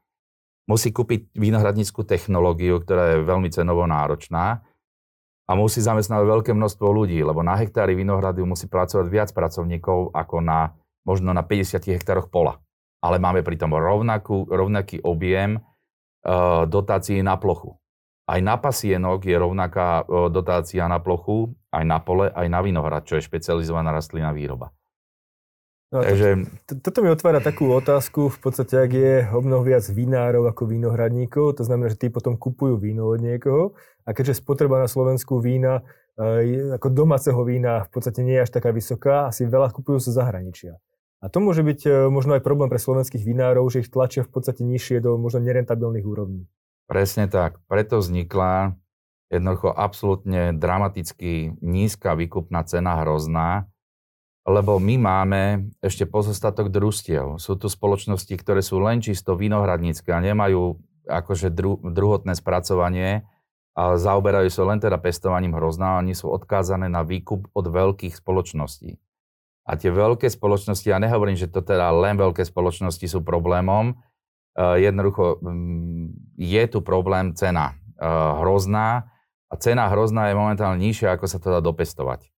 musí 0.68 0.92
kúpiť 0.92 1.32
vinohradníckú 1.40 2.04
technológiu, 2.04 2.84
ktorá 2.84 3.16
je 3.16 3.24
veľmi 3.24 3.48
cenovo 3.48 3.88
náročná 3.88 4.60
a 5.50 5.58
musí 5.58 5.82
zamestnávať 5.82 6.26
veľké 6.30 6.52
množstvo 6.54 6.88
ľudí, 6.94 7.18
lebo 7.26 7.42
na 7.42 7.58
hektári 7.58 7.98
vinohradu 7.98 8.46
musí 8.46 8.70
pracovať 8.70 9.10
viac 9.10 9.30
pracovníkov 9.34 10.14
ako 10.14 10.46
na 10.46 10.78
možno 11.02 11.34
na 11.34 11.42
50 11.42 11.82
hektároch 11.90 12.30
pola. 12.30 12.62
Ale 13.02 13.18
máme 13.18 13.42
pritom 13.42 13.74
rovnakú, 13.74 14.46
rovnaký 14.46 15.02
objem 15.02 15.58
uh, 15.58 16.70
dotácií 16.70 17.26
na 17.26 17.42
plochu. 17.42 17.82
Aj 18.30 18.38
na 18.46 18.62
pasienok 18.62 19.26
je 19.26 19.34
rovnaká 19.34 20.06
uh, 20.06 20.30
dotácia 20.30 20.86
na 20.86 21.02
plochu, 21.02 21.50
aj 21.74 21.82
na 21.82 21.98
pole, 21.98 22.30
aj 22.30 22.46
na 22.46 22.62
vinohrad, 22.62 23.10
čo 23.10 23.18
je 23.18 23.26
špecializovaná 23.26 23.90
rastlina 23.90 24.30
výroba. 24.30 24.70
No, 25.90 26.06
Takže... 26.06 26.46
to, 26.70 26.74
toto 26.86 27.02
mi 27.02 27.10
otvára 27.10 27.42
takú 27.42 27.74
otázku, 27.74 28.30
v 28.30 28.38
podstate, 28.38 28.78
ak 28.78 28.92
je 28.94 29.14
o 29.34 29.42
mnoho 29.42 29.66
viac 29.66 29.82
vinárov 29.90 30.46
ako 30.46 30.70
vínohradníkov, 30.70 31.58
to 31.58 31.64
znamená, 31.66 31.90
že 31.90 31.98
tí 31.98 32.08
potom 32.14 32.38
kupujú 32.38 32.78
víno 32.78 33.10
od 33.10 33.18
niekoho 33.18 33.74
a 34.06 34.14
keďže 34.14 34.38
spotreba 34.38 34.78
na 34.78 34.86
Slovensku 34.86 35.42
vína, 35.42 35.82
e, 36.14 36.78
ako 36.78 36.94
domáceho 36.94 37.42
vína 37.42 37.90
v 37.90 37.90
podstate 37.90 38.22
nie 38.22 38.38
je 38.38 38.46
až 38.46 38.52
taká 38.54 38.70
vysoká, 38.70 39.34
asi 39.34 39.50
veľa 39.50 39.74
kupujú 39.74 39.98
sa 39.98 40.14
zahraničia. 40.14 40.78
A 41.20 41.28
to 41.28 41.42
môže 41.42 41.66
byť 41.66 41.80
e, 41.90 41.90
možno 42.14 42.38
aj 42.38 42.46
problém 42.46 42.70
pre 42.70 42.78
slovenských 42.78 43.26
vinárov, 43.26 43.66
že 43.74 43.82
ich 43.82 43.90
tlačia 43.90 44.22
v 44.22 44.30
podstate 44.30 44.62
nižšie 44.62 45.02
do 45.02 45.18
možno 45.18 45.42
nerentabilných 45.42 46.06
úrovní. 46.06 46.46
Presne 46.86 47.26
tak. 47.26 47.58
Preto 47.66 47.98
vznikla 47.98 48.78
jednoducho 49.34 49.74
absolútne 49.74 50.54
dramaticky 50.54 51.58
nízka 51.66 52.14
výkupná 52.14 52.62
cena 52.70 53.02
hrozná, 53.02 53.66
lebo 54.48 54.80
my 54.80 54.96
máme 54.98 55.42
ešte 55.84 56.08
pozostatok 56.08 56.72
družstiev. 56.72 57.38
Sú 57.42 57.60
tu 57.60 57.68
spoločnosti, 57.68 58.32
ktoré 58.40 58.64
sú 58.64 58.80
len 58.80 59.04
čisto 59.04 59.36
vinohradnícke 59.36 60.10
a 60.10 60.24
nemajú 60.24 60.80
akože 61.10 61.52
dru, 61.52 61.82
druhotné 61.82 62.38
spracovanie 62.38 63.26
a 63.74 63.96
zaoberajú 63.96 64.50
sa 64.52 64.64
len 64.68 64.80
teda 64.80 65.00
pestovaním 65.02 65.58
hrozná. 65.58 66.00
Oni 66.00 66.14
sú 66.14 66.30
odkázané 66.32 66.88
na 66.88 67.04
výkup 67.04 67.52
od 67.52 67.66
veľkých 67.68 68.18
spoločností. 68.18 69.00
A 69.70 69.78
tie 69.78 69.94
veľké 69.94 70.26
spoločnosti, 70.34 70.90
ja 70.90 70.98
nehovorím, 70.98 71.38
že 71.38 71.46
to 71.46 71.62
teda 71.62 71.94
len 71.94 72.18
veľké 72.18 72.42
spoločnosti 72.42 73.06
sú 73.06 73.22
problémom, 73.22 73.94
uh, 73.94 74.76
jednoducho 74.82 75.38
um, 75.46 76.10
je 76.34 76.64
tu 76.66 76.82
problém 76.82 77.38
cena 77.38 77.78
uh, 78.02 78.42
hrozná 78.42 79.14
a 79.46 79.54
cena 79.62 79.86
hrozná 79.94 80.34
je 80.34 80.40
momentálne 80.42 80.82
nižšia, 80.82 81.14
ako 81.14 81.26
sa 81.30 81.38
to 81.38 81.54
dá 81.54 81.62
dopestovať. 81.62 82.34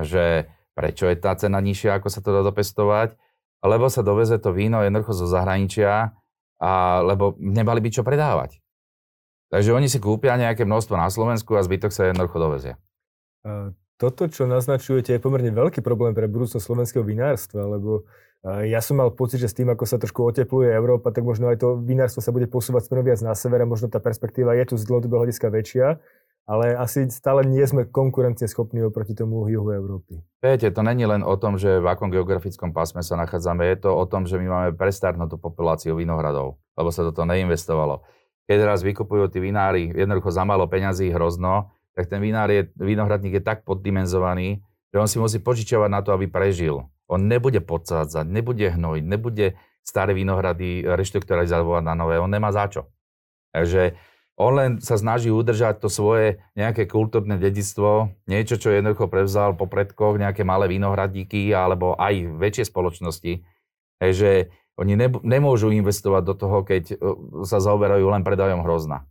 Že 0.00 0.48
Prečo 0.74 1.10
je 1.10 1.16
tá 1.18 1.34
cena 1.34 1.58
nižšia, 1.58 1.98
ako 1.98 2.08
sa 2.08 2.20
to 2.22 2.30
dá 2.30 2.40
dopestovať? 2.46 3.18
Lebo 3.60 3.92
sa 3.92 4.00
doveze 4.00 4.40
to 4.40 4.56
víno 4.56 4.80
jednoducho 4.80 5.12
zo 5.12 5.28
zahraničia, 5.28 6.16
a, 6.60 6.72
lebo 7.04 7.36
nemali 7.36 7.84
by 7.84 7.90
čo 7.92 8.02
predávať. 8.06 8.60
Takže 9.50 9.74
oni 9.74 9.90
si 9.90 9.98
kúpia 9.98 10.38
nejaké 10.38 10.62
množstvo 10.62 10.94
na 10.94 11.10
Slovensku 11.10 11.58
a 11.58 11.66
zbytok 11.66 11.90
sa 11.90 12.08
jednoducho 12.08 12.38
dovezie. 12.38 12.78
Toto, 14.00 14.30
čo 14.30 14.48
naznačujete, 14.48 15.12
je 15.12 15.20
pomerne 15.20 15.52
veľký 15.52 15.82
problém 15.82 16.14
pre 16.16 16.30
budúcnosť 16.30 16.62
slovenského 16.64 17.04
vinárstva, 17.04 17.66
lebo 17.66 18.08
ja 18.64 18.80
som 18.80 18.96
mal 18.96 19.12
pocit, 19.12 19.36
že 19.42 19.52
s 19.52 19.56
tým, 19.58 19.68
ako 19.68 19.84
sa 19.84 20.00
trošku 20.00 20.24
otepluje 20.24 20.72
Európa, 20.72 21.12
tak 21.12 21.26
možno 21.28 21.52
aj 21.52 21.60
to 21.60 21.76
vinárstvo 21.76 22.24
sa 22.24 22.32
bude 22.32 22.48
posúvať 22.48 22.88
smerom 22.88 23.04
viac 23.04 23.20
na 23.20 23.36
sever 23.36 23.60
a 23.60 23.68
možno 23.68 23.92
tá 23.92 24.00
perspektíva 24.00 24.56
je 24.56 24.72
tu 24.72 24.80
z 24.80 24.88
dlhodobého 24.88 25.28
hľadiska 25.28 25.52
väčšia 25.52 26.00
ale 26.48 26.74
asi 26.74 27.06
stále 27.12 27.46
nie 27.46 27.62
sme 27.62 27.86
konkurencieschopní 27.86 28.82
oproti 28.84 29.14
tomu 29.14 29.46
juhu 29.48 29.70
Európy. 29.70 30.22
Viete, 30.40 30.72
to 30.72 30.80
není 30.80 31.04
len 31.06 31.20
o 31.20 31.34
tom, 31.36 31.60
že 31.60 31.78
v 31.78 31.86
akom 31.86 32.08
geografickom 32.08 32.72
pásme 32.72 33.04
sa 33.04 33.14
nachádzame, 33.20 33.66
je 33.76 33.86
to 33.86 33.90
o 33.92 34.04
tom, 34.08 34.24
že 34.24 34.40
my 34.40 34.46
máme 34.48 34.70
prestarnutú 34.74 35.36
populáciu 35.36 35.94
vinohradov, 35.94 36.58
lebo 36.74 36.88
sa 36.90 37.06
do 37.06 37.12
toho 37.12 37.28
neinvestovalo. 37.28 38.02
Keď 38.50 38.58
raz 38.66 38.82
vykupujú 38.82 39.30
tí 39.30 39.38
vinári 39.38 39.94
jednoducho 39.94 40.34
za 40.34 40.42
málo 40.42 40.66
peňazí 40.66 41.14
hrozno, 41.14 41.70
tak 41.94 42.10
ten 42.10 42.18
vinár 42.18 42.50
je, 42.50 42.66
vinohradník 42.78 43.38
je 43.38 43.44
tak 43.44 43.62
poddimenzovaný, 43.62 44.64
že 44.90 44.96
on 44.98 45.06
si 45.06 45.22
musí 45.22 45.38
požičiavať 45.38 45.90
na 45.90 46.00
to, 46.02 46.10
aby 46.10 46.26
prežil. 46.26 46.90
On 47.06 47.18
nebude 47.18 47.62
podsádzať, 47.62 48.26
nebude 48.26 48.74
hnojiť, 48.74 49.04
nebude 49.06 49.54
staré 49.86 50.14
vinohrady 50.14 50.86
reštrukturalizovať 50.86 51.82
na 51.82 51.94
nové, 51.94 52.18
on 52.18 52.30
nemá 52.30 52.50
za 52.50 52.66
čo. 52.70 52.90
Takže 53.50 53.98
on 54.40 54.52
len 54.56 54.70
sa 54.80 54.96
snaží 54.96 55.28
udržať 55.28 55.84
to 55.84 55.92
svoje 55.92 56.40
nejaké 56.56 56.88
kultúrne 56.88 57.36
dedictvo, 57.36 58.16
niečo, 58.24 58.56
čo 58.56 58.72
jednoducho 58.72 59.12
prevzal 59.12 59.52
po 59.52 59.68
predkoch, 59.68 60.16
nejaké 60.16 60.48
malé 60.48 60.72
vinohradíky 60.72 61.52
alebo 61.52 61.92
aj 62.00 62.40
väčšie 62.40 62.72
spoločnosti. 62.72 63.44
že 64.00 64.48
oni 64.80 64.96
ne, 64.96 65.12
nemôžu 65.12 65.68
investovať 65.76 66.22
do 66.24 66.34
toho, 66.40 66.64
keď 66.64 66.84
e, 66.88 66.96
sa 67.44 67.60
zaoberajú 67.60 68.08
len 68.08 68.24
predajom 68.24 68.64
hrozna. 68.64 69.04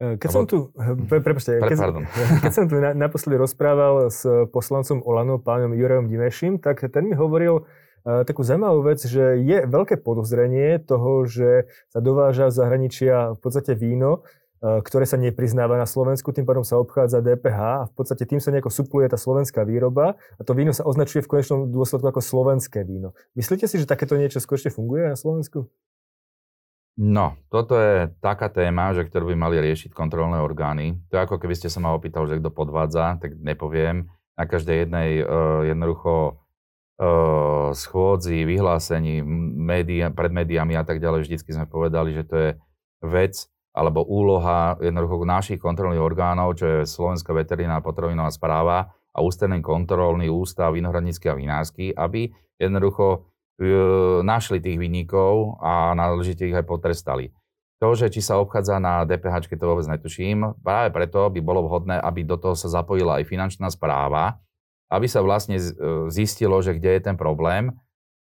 E, 0.00 0.16
keď 0.16 0.28
som 0.32 0.48
tu, 0.48 0.72
prepáčte, 1.12 1.60
keď, 1.60 2.00
keď 2.48 2.52
som 2.56 2.64
tu 2.72 2.80
naposledy 2.80 3.36
rozprával 3.36 4.08
s 4.08 4.24
poslancom 4.48 5.04
Olano, 5.04 5.36
pánom 5.36 5.76
Jurajom 5.76 6.08
Dimešim, 6.08 6.56
tak 6.56 6.80
ten 6.88 7.04
mi 7.04 7.12
hovoril, 7.12 7.68
takú 8.02 8.42
zaujímavú 8.42 8.82
vec, 8.86 9.02
že 9.06 9.38
je 9.40 9.64
veľké 9.66 10.02
podozrenie 10.02 10.82
toho, 10.82 11.26
že 11.26 11.70
sa 11.90 12.02
dováža 12.02 12.50
z 12.50 12.58
zahraničia 12.58 13.34
v 13.34 13.40
podstate 13.40 13.78
víno, 13.78 14.26
ktoré 14.62 15.02
sa 15.02 15.18
nepriznáva 15.18 15.74
na 15.74 15.90
Slovensku, 15.90 16.30
tým 16.30 16.46
pádom 16.46 16.62
sa 16.62 16.78
obchádza 16.78 17.18
DPH 17.18 17.60
a 17.82 17.86
v 17.90 17.94
podstate 17.98 18.22
tým 18.30 18.38
sa 18.38 18.54
nejako 18.54 18.70
supluje 18.70 19.10
tá 19.10 19.18
slovenská 19.18 19.66
výroba 19.66 20.14
a 20.38 20.42
to 20.46 20.54
víno 20.54 20.70
sa 20.70 20.86
označuje 20.86 21.26
v 21.26 21.30
konečnom 21.34 21.66
dôsledku 21.66 22.06
ako 22.06 22.22
slovenské 22.22 22.86
víno. 22.86 23.10
Myslíte 23.34 23.66
si, 23.66 23.82
že 23.82 23.90
takéto 23.90 24.14
niečo 24.14 24.38
skutočne 24.38 24.70
funguje 24.70 25.10
na 25.10 25.18
Slovensku? 25.18 25.66
No, 26.94 27.40
toto 27.50 27.74
je 27.74 28.12
taká 28.22 28.52
téma, 28.52 28.94
že 28.94 29.02
ktorú 29.08 29.32
by 29.32 29.36
mali 29.48 29.56
riešiť 29.58 29.90
kontrolné 29.96 30.38
orgány. 30.44 31.00
To 31.10 31.18
je 31.18 31.24
ako 31.24 31.40
keby 31.42 31.58
ste 31.58 31.66
sa 31.66 31.82
ma 31.82 31.90
opýtal, 31.96 32.28
že 32.30 32.38
kto 32.38 32.52
podvádza, 32.52 33.18
tak 33.18 33.34
nepoviem. 33.40 34.12
Na 34.36 34.44
každej 34.44 34.86
jednej 34.86 35.24
uh, 35.24 35.64
jednoducho 35.66 36.41
schôdzi, 37.74 38.46
vyhlásení 38.46 39.24
média, 39.58 40.12
pred 40.12 40.30
médiami 40.30 40.78
a 40.78 40.84
tak 40.86 41.02
ďalej, 41.02 41.26
vždycky 41.26 41.50
sme 41.50 41.66
povedali, 41.66 42.14
že 42.14 42.24
to 42.24 42.36
je 42.36 42.50
vec 43.02 43.34
alebo 43.72 44.04
úloha 44.04 44.76
jednoducho 44.78 45.24
našich 45.24 45.58
kontrolných 45.58 46.04
orgánov, 46.04 46.60
čo 46.60 46.64
je 46.68 46.78
Slovenská 46.84 47.32
veterinárna 47.32 47.80
potravinová 47.80 48.28
správa 48.28 48.92
a 49.12 49.18
ústredný 49.24 49.64
kontrolný 49.64 50.28
ústav 50.28 50.76
vinohradnícky 50.76 51.28
a 51.32 51.36
vinársky, 51.36 51.88
aby 51.96 52.28
jednoducho 52.60 53.06
e, 53.16 53.18
našli 54.20 54.60
tých 54.60 54.76
vinníkov 54.76 55.56
a 55.60 55.96
náležite 55.96 56.44
ich 56.44 56.56
aj 56.56 56.68
potrestali. 56.68 57.32
To, 57.80 57.98
že 57.98 58.12
či 58.12 58.22
sa 58.22 58.38
obchádza 58.38 58.78
na 58.78 59.02
DPH, 59.02 59.50
to 59.58 59.66
vôbec 59.66 59.88
netuším. 59.88 60.54
Práve 60.62 60.94
preto 60.94 61.26
by 61.32 61.40
bolo 61.42 61.66
vhodné, 61.66 61.98
aby 61.98 62.22
do 62.22 62.38
toho 62.38 62.54
sa 62.54 62.70
zapojila 62.70 63.18
aj 63.18 63.26
finančná 63.26 63.72
správa, 63.74 64.38
aby 64.92 65.08
sa 65.08 65.24
vlastne 65.24 65.56
e, 65.56 65.64
zistilo, 66.12 66.60
že 66.60 66.76
kde 66.76 67.00
je 67.00 67.02
ten 67.08 67.16
problém. 67.16 67.72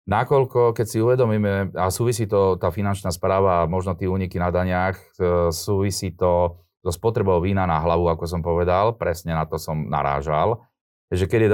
Nakoľko, 0.07 0.75
keď 0.75 0.85
si 0.87 1.03
uvedomíme, 1.03 1.75
a 1.75 1.87
súvisí 1.91 2.27
to 2.27 2.55
tá 2.59 2.71
finančná 2.71 3.11
správa 3.11 3.63
a 3.63 3.69
možno 3.71 3.95
tí 3.95 4.07
úniky 4.07 4.39
na 4.39 4.51
daniach, 4.51 4.95
e, 5.19 5.51
súvisí 5.51 6.15
to 6.15 6.63
so 6.83 6.91
spotrebou 6.91 7.39
vína 7.39 7.63
na 7.63 7.79
hlavu, 7.79 8.11
ako 8.11 8.27
som 8.27 8.43
povedal, 8.43 8.99
presne 8.99 9.31
na 9.31 9.47
to 9.47 9.55
som 9.55 9.87
narážal, 9.87 10.67
že 11.07 11.31
keď 11.31 11.47
je 11.47 11.49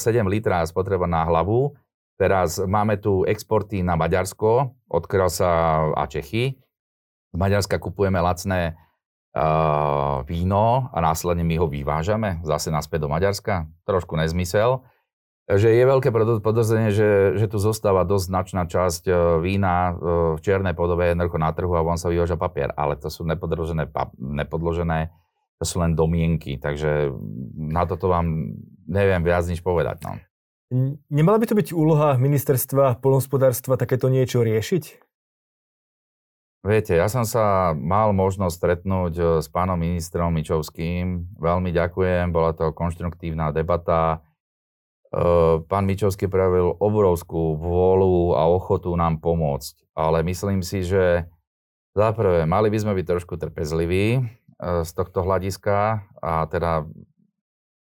12,7 0.00 0.24
litrá 0.32 0.64
spotreba 0.64 1.04
na 1.04 1.28
hlavu, 1.28 1.76
teraz 2.16 2.56
máme 2.56 2.96
tu 2.96 3.28
exporty 3.28 3.84
na 3.84 4.00
Maďarsko, 4.00 4.72
od 4.88 5.04
Krasa 5.04 5.92
a 5.92 6.04
Čechy. 6.08 6.56
Z 7.32 7.36
Maďarska 7.36 7.76
kupujeme 7.76 8.20
lacné 8.20 8.76
víno 10.28 10.92
a 10.92 10.98
následne 11.00 11.40
my 11.40 11.56
ho 11.56 11.66
vyvážame 11.66 12.44
zase 12.44 12.68
naspäť 12.68 13.04
do 13.04 13.08
Maďarska. 13.08 13.68
Trošku 13.88 14.16
nezmysel. 14.20 14.84
Že 15.50 15.74
je 15.74 15.84
veľké 15.84 16.08
podozrenie, 16.38 16.94
že, 16.94 17.34
že 17.34 17.50
tu 17.50 17.58
zostáva 17.58 18.06
dosť 18.06 18.24
značná 18.30 18.62
časť 18.70 19.02
uh, 19.10 19.16
vína 19.42 19.90
uh, 19.90 19.94
v 20.38 20.40
čiernej 20.40 20.70
podobe 20.70 21.02
jednoducho 21.02 21.34
na 21.34 21.50
trhu 21.50 21.74
a 21.74 21.82
von 21.82 21.98
sa 21.98 22.14
vyváža 22.14 22.38
papier. 22.38 22.70
Ale 22.78 22.94
to 22.94 23.10
sú 23.10 23.26
nepodložené, 23.26 23.90
nepodložené 24.16 25.10
to 25.58 25.64
sú 25.66 25.82
len 25.82 25.98
domienky. 25.98 26.62
Takže 26.62 27.10
na 27.58 27.82
toto 27.90 28.06
vám 28.06 28.54
neviem 28.86 29.22
viac 29.26 29.42
nič 29.50 29.62
povedať. 29.66 30.06
No. 30.06 30.14
Nemala 31.10 31.42
by 31.42 31.46
to 31.50 31.58
byť 31.58 31.68
úloha 31.74 32.16
ministerstva 32.16 33.02
polnospodárstva 33.02 33.74
takéto 33.74 34.08
niečo 34.08 34.46
riešiť? 34.46 35.01
Viete, 36.62 36.94
ja 36.94 37.10
som 37.10 37.26
sa 37.26 37.74
mal 37.74 38.14
možnosť 38.14 38.54
stretnúť 38.54 39.14
eh, 39.18 39.26
s 39.42 39.50
pánom 39.50 39.74
ministrom 39.74 40.30
Mičovským. 40.30 41.34
Veľmi 41.34 41.74
ďakujem, 41.74 42.30
bola 42.30 42.54
to 42.54 42.70
konštruktívna 42.70 43.50
debata. 43.50 44.22
Eh, 45.10 45.58
pán 45.66 45.84
Mičovský 45.90 46.30
prejavil 46.30 46.78
obrovskú 46.78 47.58
vôľu 47.58 48.38
a 48.38 48.46
ochotu 48.46 48.94
nám 48.94 49.18
pomôcť. 49.18 49.90
Ale 49.98 50.22
myslím 50.22 50.62
si, 50.62 50.86
že 50.86 51.26
za 51.98 52.14
prvé, 52.14 52.46
mali 52.46 52.70
by 52.70 52.78
sme 52.78 52.92
byť 52.94 53.06
trošku 53.10 53.36
trpezliví 53.36 54.24
z 54.62 54.90
tohto 54.96 55.26
hľadiska 55.26 56.06
a 56.22 56.48
teda 56.48 56.88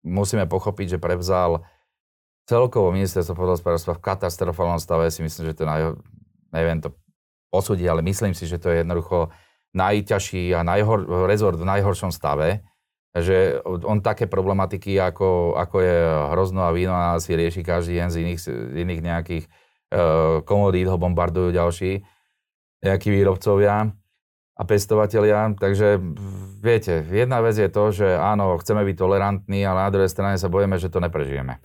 musíme 0.05 0.46
pochopiť, 0.46 0.96
že 0.96 1.01
prevzal 1.01 1.65
celkovo 2.46 2.94
ministerstvo 2.94 3.34
poľnohospodárstva 3.34 3.98
v 3.98 4.03
katastrofálnom 4.05 4.77
stave. 4.77 5.10
Si 5.10 5.25
myslím, 5.25 5.50
že 5.50 5.58
to 5.58 5.65
naj, 5.65 5.98
neviem 6.53 6.77
to 6.86 6.94
posúdiť, 7.55 7.88
ale 7.88 8.03
myslím 8.03 8.35
si, 8.35 8.43
že 8.43 8.59
to 8.59 8.67
je 8.67 8.83
jednoducho 8.83 9.31
najťažší 9.71 10.51
a 10.51 10.67
najhor, 10.67 11.27
rezort 11.27 11.55
v 11.55 11.67
najhoršom 11.67 12.12
stave, 12.12 12.67
že 13.15 13.63
on 13.63 14.03
také 14.03 14.27
problematiky, 14.27 15.00
ako, 15.00 15.55
ako 15.55 15.77
je 15.79 15.95
hrozno 16.35 16.67
a 16.67 16.75
víno, 16.75 16.91
si 17.24 17.31
rieši 17.31 17.63
každý 17.63 18.03
deň 18.03 18.07
z 18.12 18.15
iných, 18.19 18.39
z 18.43 18.47
iných 18.75 19.01
nejakých 19.03 19.43
uh, 19.47 20.43
komodít, 20.43 20.91
ho 20.91 21.00
bombardujú 21.00 21.55
ďalší 21.55 22.03
nejakí 22.83 23.07
výrobcovia 23.07 23.95
a 24.55 24.63
pestovatelia. 24.67 25.55
Takže 25.55 26.00
viete, 26.59 27.07
jedna 27.07 27.39
vec 27.39 27.55
je 27.55 27.71
to, 27.71 27.95
že 27.95 28.07
áno, 28.19 28.59
chceme 28.59 28.83
byť 28.83 28.95
tolerantní, 29.00 29.63
ale 29.63 29.88
na 29.88 29.91
druhej 29.91 30.12
strane 30.12 30.35
sa 30.35 30.51
bojíme, 30.51 30.75
že 30.75 30.91
to 30.91 31.00
neprežijeme. 31.00 31.63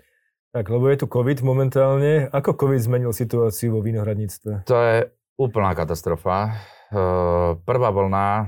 Tak, 0.50 0.66
lebo 0.66 0.90
je 0.90 0.98
tu 0.98 1.06
COVID 1.06 1.46
momentálne. 1.46 2.26
Ako 2.34 2.58
COVID 2.58 2.82
zmenil 2.82 3.14
situáciu 3.14 3.78
vo 3.78 3.86
vinohradníctve? 3.86 4.66
To 4.66 4.76
je 4.82 4.96
úplná 5.40 5.72
katastrofa. 5.72 6.60
Eh, 6.90 7.50
prvá 7.64 7.88
vlna 7.88 8.28
eh, 8.34 8.46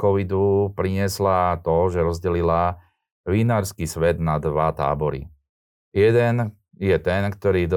covidu 0.00 0.72
priniesla 0.72 1.60
to, 1.60 1.92
že 1.92 2.00
rozdelila 2.00 2.80
vinársky 3.28 3.84
svet 3.84 4.16
na 4.16 4.40
dva 4.40 4.72
tábory. 4.72 5.28
Jeden 5.92 6.56
je 6.80 6.96
ten, 7.02 7.28
ktorý 7.28 7.68
eh, 7.68 7.74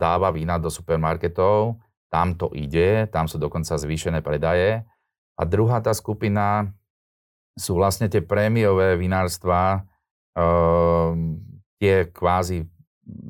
dáva 0.00 0.32
vína 0.32 0.56
do 0.56 0.72
supermarketov, 0.72 1.76
tam 2.08 2.40
to 2.40 2.48
ide, 2.56 3.04
tam 3.12 3.28
sú 3.28 3.36
dokonca 3.36 3.76
zvýšené 3.76 4.24
predaje. 4.24 4.86
A 5.36 5.42
druhá 5.44 5.84
tá 5.84 5.92
skupina 5.92 6.72
sú 7.58 7.76
vlastne 7.76 8.08
tie 8.08 8.22
prémiové 8.22 8.94
vinárstva, 8.94 9.86
tie 11.78 12.06
kvázi 12.10 12.66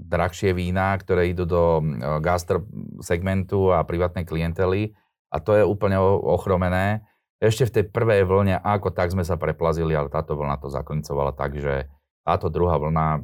drahšie 0.09 0.51
vína, 0.53 0.99
ktoré 0.99 1.31
idú 1.31 1.47
do 1.47 1.79
gastro 2.19 2.67
segmentu 2.99 3.71
a 3.71 3.87
privátnej 3.87 4.27
klientely 4.27 4.93
a 5.31 5.39
to 5.39 5.55
je 5.55 5.63
úplne 5.63 6.01
ochromené. 6.03 7.07
Ešte 7.39 7.71
v 7.71 7.75
tej 7.79 7.85
prvej 7.95 8.27
vlne, 8.27 8.59
ako 8.59 8.91
tak 8.91 9.15
sme 9.15 9.23
sa 9.23 9.39
preplazili, 9.39 9.95
ale 9.95 10.11
táto 10.11 10.35
vlna 10.35 10.59
to 10.59 10.67
zaklincovala 10.73 11.31
tak, 11.39 11.55
že 11.55 11.87
táto 12.27 12.51
druhá 12.51 12.75
vlna, 12.83 13.23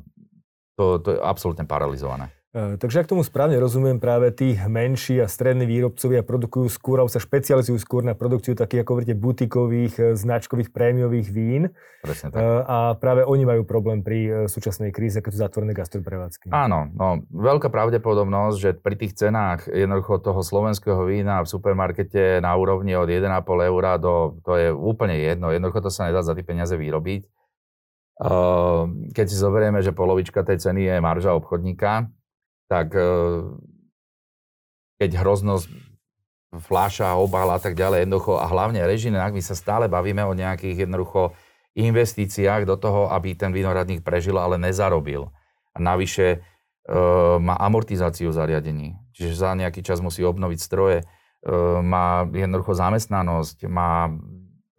to, 0.79 1.03
to 1.03 1.09
je 1.15 1.19
absolútne 1.19 1.67
paralizované. 1.67 2.31
E, 2.55 2.79
takže 2.79 3.03
ak 3.03 3.11
tomu 3.11 3.27
správne 3.27 3.59
rozumiem, 3.59 3.99
práve 3.99 4.31
tí 4.31 4.55
menší 4.55 5.19
a 5.19 5.27
strední 5.27 5.67
výrobcovia 5.67 6.23
produkujú 6.23 6.71
skôr, 6.71 7.03
alebo 7.03 7.11
sa 7.11 7.19
špecializujú 7.19 7.83
skôr 7.83 8.07
na 8.07 8.15
produkciu 8.15 8.55
takých, 8.55 8.87
ako 8.87 8.91
hovoríte, 8.95 9.19
butikových, 9.19 9.95
e, 9.99 10.03
značkových, 10.15 10.71
prémiových 10.71 11.29
vín. 11.35 11.75
Presne 12.07 12.31
tak. 12.31 12.39
E, 12.39 12.47
a 12.47 12.95
práve 12.95 13.27
oni 13.27 13.43
majú 13.43 13.67
problém 13.67 14.07
pri 14.07 14.47
súčasnej 14.47 14.95
kríze, 14.95 15.19
keď 15.19 15.31
sú 15.35 15.39
zatvorené 15.43 15.75
gastroprevádzky. 15.75 16.55
Áno, 16.55 16.95
no, 16.95 17.27
veľká 17.35 17.75
pravdepodobnosť, 17.75 18.57
že 18.63 18.71
pri 18.79 19.03
tých 19.03 19.19
cenách 19.19 19.67
jednoducho 19.67 20.23
toho 20.23 20.39
slovenského 20.47 21.03
vína 21.11 21.43
v 21.43 21.51
supermarkete 21.51 22.39
na 22.39 22.55
úrovni 22.55 22.95
od 22.95 23.11
1,5 23.11 23.35
eur 23.67 23.85
do, 23.99 24.39
to 24.47 24.55
je 24.55 24.71
úplne 24.71 25.19
jedno, 25.19 25.51
jednoducho 25.51 25.83
to 25.83 25.91
sa 25.91 26.07
nedá 26.07 26.23
za 26.23 26.39
tie 26.39 26.47
peniaze 26.47 26.79
vyrobiť. 26.79 27.27
Keď 29.11 29.27
si 29.27 29.37
zoberieme, 29.37 29.83
že 29.83 29.91
polovička 29.91 30.47
tej 30.47 30.63
ceny 30.63 30.87
je 30.87 30.95
marža 31.03 31.35
obchodníka, 31.35 32.15
tak 32.69 32.97
e, 32.97 33.09
keď 34.99 35.11
hroznosť 35.21 35.69
fláša, 36.63 37.19
obal 37.19 37.51
a 37.51 37.59
tak 37.59 37.75
ďalej, 37.75 38.07
jednoducho 38.07 38.39
a 38.39 38.47
hlavne 38.47 38.83
režine, 38.87 39.19
ak 39.19 39.35
my 39.35 39.43
sa 39.43 39.59
stále 39.59 39.91
bavíme 39.91 40.23
o 40.23 40.37
nejakých 40.37 40.87
jednoducho 40.87 41.35
investíciách 41.75 42.63
do 42.71 42.79
toho, 42.79 43.11
aby 43.11 43.35
ten 43.35 43.51
vinohradník 43.51 44.07
prežil, 44.07 44.39
ale 44.39 44.55
nezarobil. 44.63 45.35
A 45.75 45.79
navyše 45.83 46.27
e, 46.31 46.39
má 47.43 47.59
amortizáciu 47.59 48.31
zariadení, 48.31 48.95
čiže 49.11 49.35
za 49.35 49.59
nejaký 49.59 49.83
čas 49.83 49.99
musí 49.99 50.23
obnoviť 50.23 50.59
stroje, 50.63 51.03
e, 51.03 51.05
má 51.83 52.23
jednoducho 52.31 52.79
zamestnanosť, 52.79 53.67
má, 53.67 54.15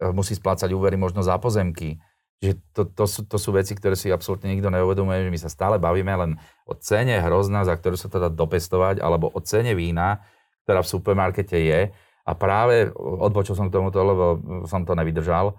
e, 0.00 0.08
musí 0.16 0.32
splácať 0.32 0.72
úvery 0.72 0.96
možno 0.96 1.20
za 1.20 1.36
pozemky, 1.36 2.00
že 2.36 2.60
to, 2.76 2.84
to, 2.84 3.04
sú, 3.08 3.24
to 3.24 3.40
sú 3.40 3.50
veci, 3.56 3.72
ktoré 3.72 3.96
si 3.96 4.12
absolútne 4.12 4.52
nikto 4.52 4.68
neuvedomuje, 4.68 5.24
že 5.24 5.32
my 5.32 5.40
sa 5.40 5.50
stále 5.50 5.80
bavíme 5.80 6.12
len 6.12 6.30
o 6.68 6.76
cene 6.76 7.16
hrozná, 7.16 7.64
za 7.64 7.72
ktorú 7.72 7.96
sa 7.96 8.12
to 8.12 8.20
dá 8.20 8.28
dopestovať, 8.28 9.00
alebo 9.00 9.32
o 9.32 9.40
cene 9.40 9.72
vína, 9.72 10.20
ktorá 10.68 10.84
v 10.84 10.92
supermarkete 10.92 11.56
je. 11.56 11.80
A 12.26 12.32
práve 12.36 12.92
odbočil 12.96 13.56
som 13.56 13.70
k 13.70 13.74
tomuto, 13.78 14.02
lebo 14.02 14.24
som 14.68 14.84
to 14.84 14.92
nevydržal. 14.92 15.56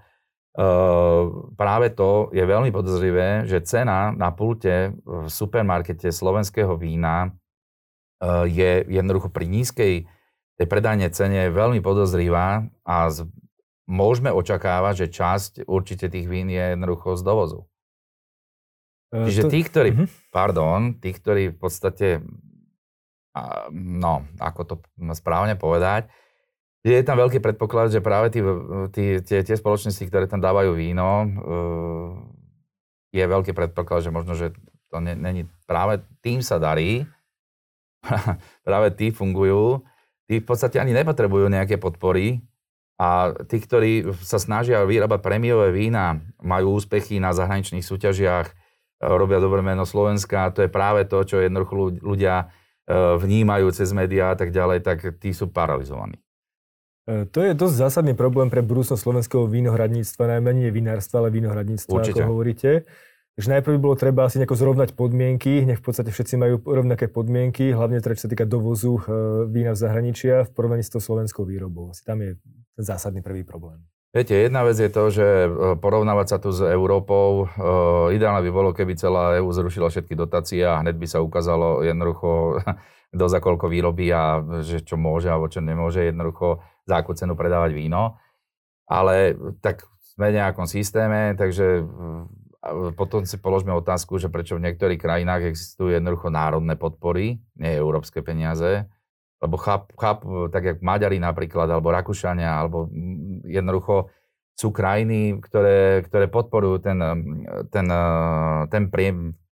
Uh, 0.57 1.53
práve 1.53 1.93
to 1.93 2.33
je 2.33 2.41
veľmi 2.41 2.73
podozrivé, 2.73 3.45
že 3.45 3.61
cena 3.61 4.09
na 4.09 4.33
pulte 4.33 4.89
v 5.05 5.29
supermarkete 5.29 6.09
slovenského 6.09 6.73
vína 6.81 7.29
uh, 7.29 8.41
je 8.49 8.81
jednoducho 8.89 9.29
pri 9.29 9.45
nízkej 9.45 9.93
tej 10.57 10.65
predajnej 10.65 11.13
cene 11.13 11.53
veľmi 11.53 11.77
podozrivá 11.85 12.65
a 12.81 13.13
môžeme 13.87 14.29
očakávať, 14.29 15.07
že 15.07 15.15
časť 15.15 15.51
určite 15.65 16.11
tých 16.11 16.27
vín 16.27 16.51
je 16.51 16.75
jednoducho 16.75 17.15
z 17.15 17.23
dovozu. 17.23 17.59
E, 19.15 19.31
Čiže 19.31 19.47
to... 19.47 19.49
tí, 19.49 19.59
ktorí, 19.63 19.89
uh-huh. 19.95 20.07
pardon, 20.29 20.99
tí, 20.99 21.15
ktorí 21.15 21.55
v 21.55 21.57
podstate, 21.57 22.07
no, 23.73 24.27
ako 24.37 24.61
to 24.67 24.75
správne 25.15 25.55
povedať, 25.55 26.11
je 26.85 27.03
tam 27.03 27.19
veľký 27.19 27.43
predpoklad, 27.43 27.91
že 27.91 27.99
práve 27.99 28.31
tí, 28.31 28.39
tí, 28.95 29.19
tie, 29.19 29.39
tie 29.43 29.55
spoločnosti, 29.59 30.03
ktoré 30.07 30.27
tam 30.29 30.43
dávajú 30.43 30.71
víno, 30.75 31.09
e, 31.23 31.27
je 33.15 33.23
veľký 33.23 33.55
predpoklad, 33.55 34.03
že 34.03 34.11
možno, 34.11 34.35
že 34.35 34.51
to 34.91 34.99
není, 34.99 35.47
práve 35.67 36.03
tým 36.23 36.43
sa 36.43 36.59
darí, 36.59 37.07
práve 38.67 38.87
tí 38.95 39.11
fungujú, 39.11 39.83
tí 40.27 40.39
v 40.39 40.45
podstate 40.47 40.79
ani 40.79 40.95
nepotrebujú 40.95 41.51
nejaké 41.51 41.79
podpory, 41.79 42.43
a 42.97 43.37
tí, 43.45 43.61
ktorí 43.61 44.09
sa 44.25 44.41
snažia 44.41 44.81
vyrábať 44.81 45.21
premiové 45.21 45.69
vína, 45.69 46.17
majú 46.41 46.81
úspechy 46.81 47.21
na 47.21 47.29
zahraničných 47.29 47.85
súťažiach, 47.85 48.47
e, 48.49 48.53
robia 49.05 49.37
dobré 49.37 49.61
meno 49.61 49.85
Slovenska, 49.85 50.49
to 50.49 50.65
je 50.65 50.69
práve 50.69 51.05
to, 51.05 51.21
čo 51.21 51.37
jednoducho 51.37 52.01
ľudia 52.01 52.49
e, 52.89 53.17
vnímajú 53.21 53.69
cez 53.69 53.93
médiá 53.93 54.33
a 54.33 54.37
tak 54.37 54.49
ďalej, 54.49 54.81
tak 54.81 54.97
tí 55.21 55.29
sú 55.29 55.45
paralizovaní. 55.45 56.17
E, 57.05 57.29
to 57.29 57.45
je 57.45 57.53
dosť 57.53 57.75
zásadný 57.87 58.17
problém 58.17 58.49
pre 58.49 58.65
budúcnosť 58.65 58.97
slovenského 58.97 59.45
vínohradníctva, 59.45 60.41
najmenej 60.41 60.73
vinárstva, 60.73 61.21
ale 61.21 61.29
vínohradníctva, 61.37 61.93
Určite. 61.93 62.25
ako 62.25 62.31
hovoríte. 62.33 62.69
Takže 63.37 63.53
najprv 63.53 63.77
by 63.77 63.81
bolo 63.85 63.93
treba 63.93 64.25
asi 64.25 64.41
nejako 64.41 64.57
zrovnať 64.57 64.97
podmienky, 64.97 65.61
nech 65.61 65.77
v 65.77 65.85
podstate 65.85 66.09
všetci 66.09 66.41
majú 66.41 66.57
rovnaké 66.65 67.05
podmienky, 67.05 67.69
hlavne 67.69 68.01
teda 68.01 68.17
čo 68.17 68.25
sa 68.25 68.33
týka 68.33 68.49
dovozu 68.49 68.97
vína 69.53 69.77
v 69.77 69.81
zahraničia 69.85 70.49
v 70.49 70.51
porovnaní 70.57 70.81
s 70.81 70.89
tou 70.89 70.97
slovenskou 70.97 71.45
výrobou. 71.45 71.93
Asi 71.93 72.01
tam 72.01 72.25
je 72.25 72.41
ten 72.73 72.81
zásadný 72.83 73.21
prvý 73.21 73.45
problém. 73.45 73.85
Viete, 74.09 74.33
jedna 74.33 74.65
vec 74.65 74.81
je 74.81 74.89
to, 74.89 75.13
že 75.13 75.21
e, 75.21 75.49
porovnávať 75.77 76.27
sa 76.33 76.37
tu 76.41 76.49
s 76.49 76.65
Európou, 76.65 77.45
e, 77.45 78.17
ideálne 78.17 78.41
by 78.41 78.49
bolo, 78.49 78.73
keby 78.73 78.97
celá 78.97 79.37
EÚ 79.37 79.53
zrušila 79.53 79.93
všetky 79.93 80.17
dotácie 80.17 80.65
a 80.65 80.81
hneď 80.81 80.97
by 80.97 81.05
sa 81.05 81.21
ukázalo 81.21 81.85
jednoducho, 81.85 82.57
kto 83.13 83.25
za 83.29 83.37
koľko 83.37 83.69
vyrobí 83.69 84.09
a 84.09 84.41
že 84.65 84.81
čo 84.81 84.97
môže 84.97 85.29
alebo 85.29 85.45
čo 85.45 85.61
nemôže 85.61 86.09
jednoducho 86.09 86.65
za 86.89 87.05
akú 87.05 87.13
cenu 87.13 87.37
predávať 87.37 87.77
víno. 87.77 88.17
Ale 88.89 89.37
tak 89.61 89.85
sme 90.01 90.33
v 90.33 90.41
nejakom 90.41 90.65
systéme, 90.65 91.37
takže 91.37 91.85
potom 92.97 93.23
si 93.23 93.37
položme 93.37 93.71
otázku, 93.71 94.17
že 94.17 94.33
prečo 94.33 94.57
v 94.57 94.65
niektorých 94.65 94.99
krajinách 94.99 95.53
existujú 95.53 95.93
jednoducho 95.93 96.33
národné 96.33 96.73
podpory, 96.73 97.37
nie 97.55 97.71
európske 97.77 98.25
peniaze, 98.25 98.89
lebo 99.37 99.55
cháp, 99.61 99.93
cháp, 99.93 100.25
tak 100.49 100.63
jak 100.65 100.77
Maďari 100.81 101.21
napríklad, 101.21 101.69
alebo 101.69 101.93
Rakúšania, 101.93 102.57
alebo 102.57 102.89
jednoducho 103.45 104.09
sú 104.57 104.73
krajiny, 104.73 105.37
ktoré, 105.37 106.01
ktoré 106.09 106.25
podporujú 106.25 106.81
ten, 106.81 106.97
ten, 107.69 107.87
ten 108.73 108.83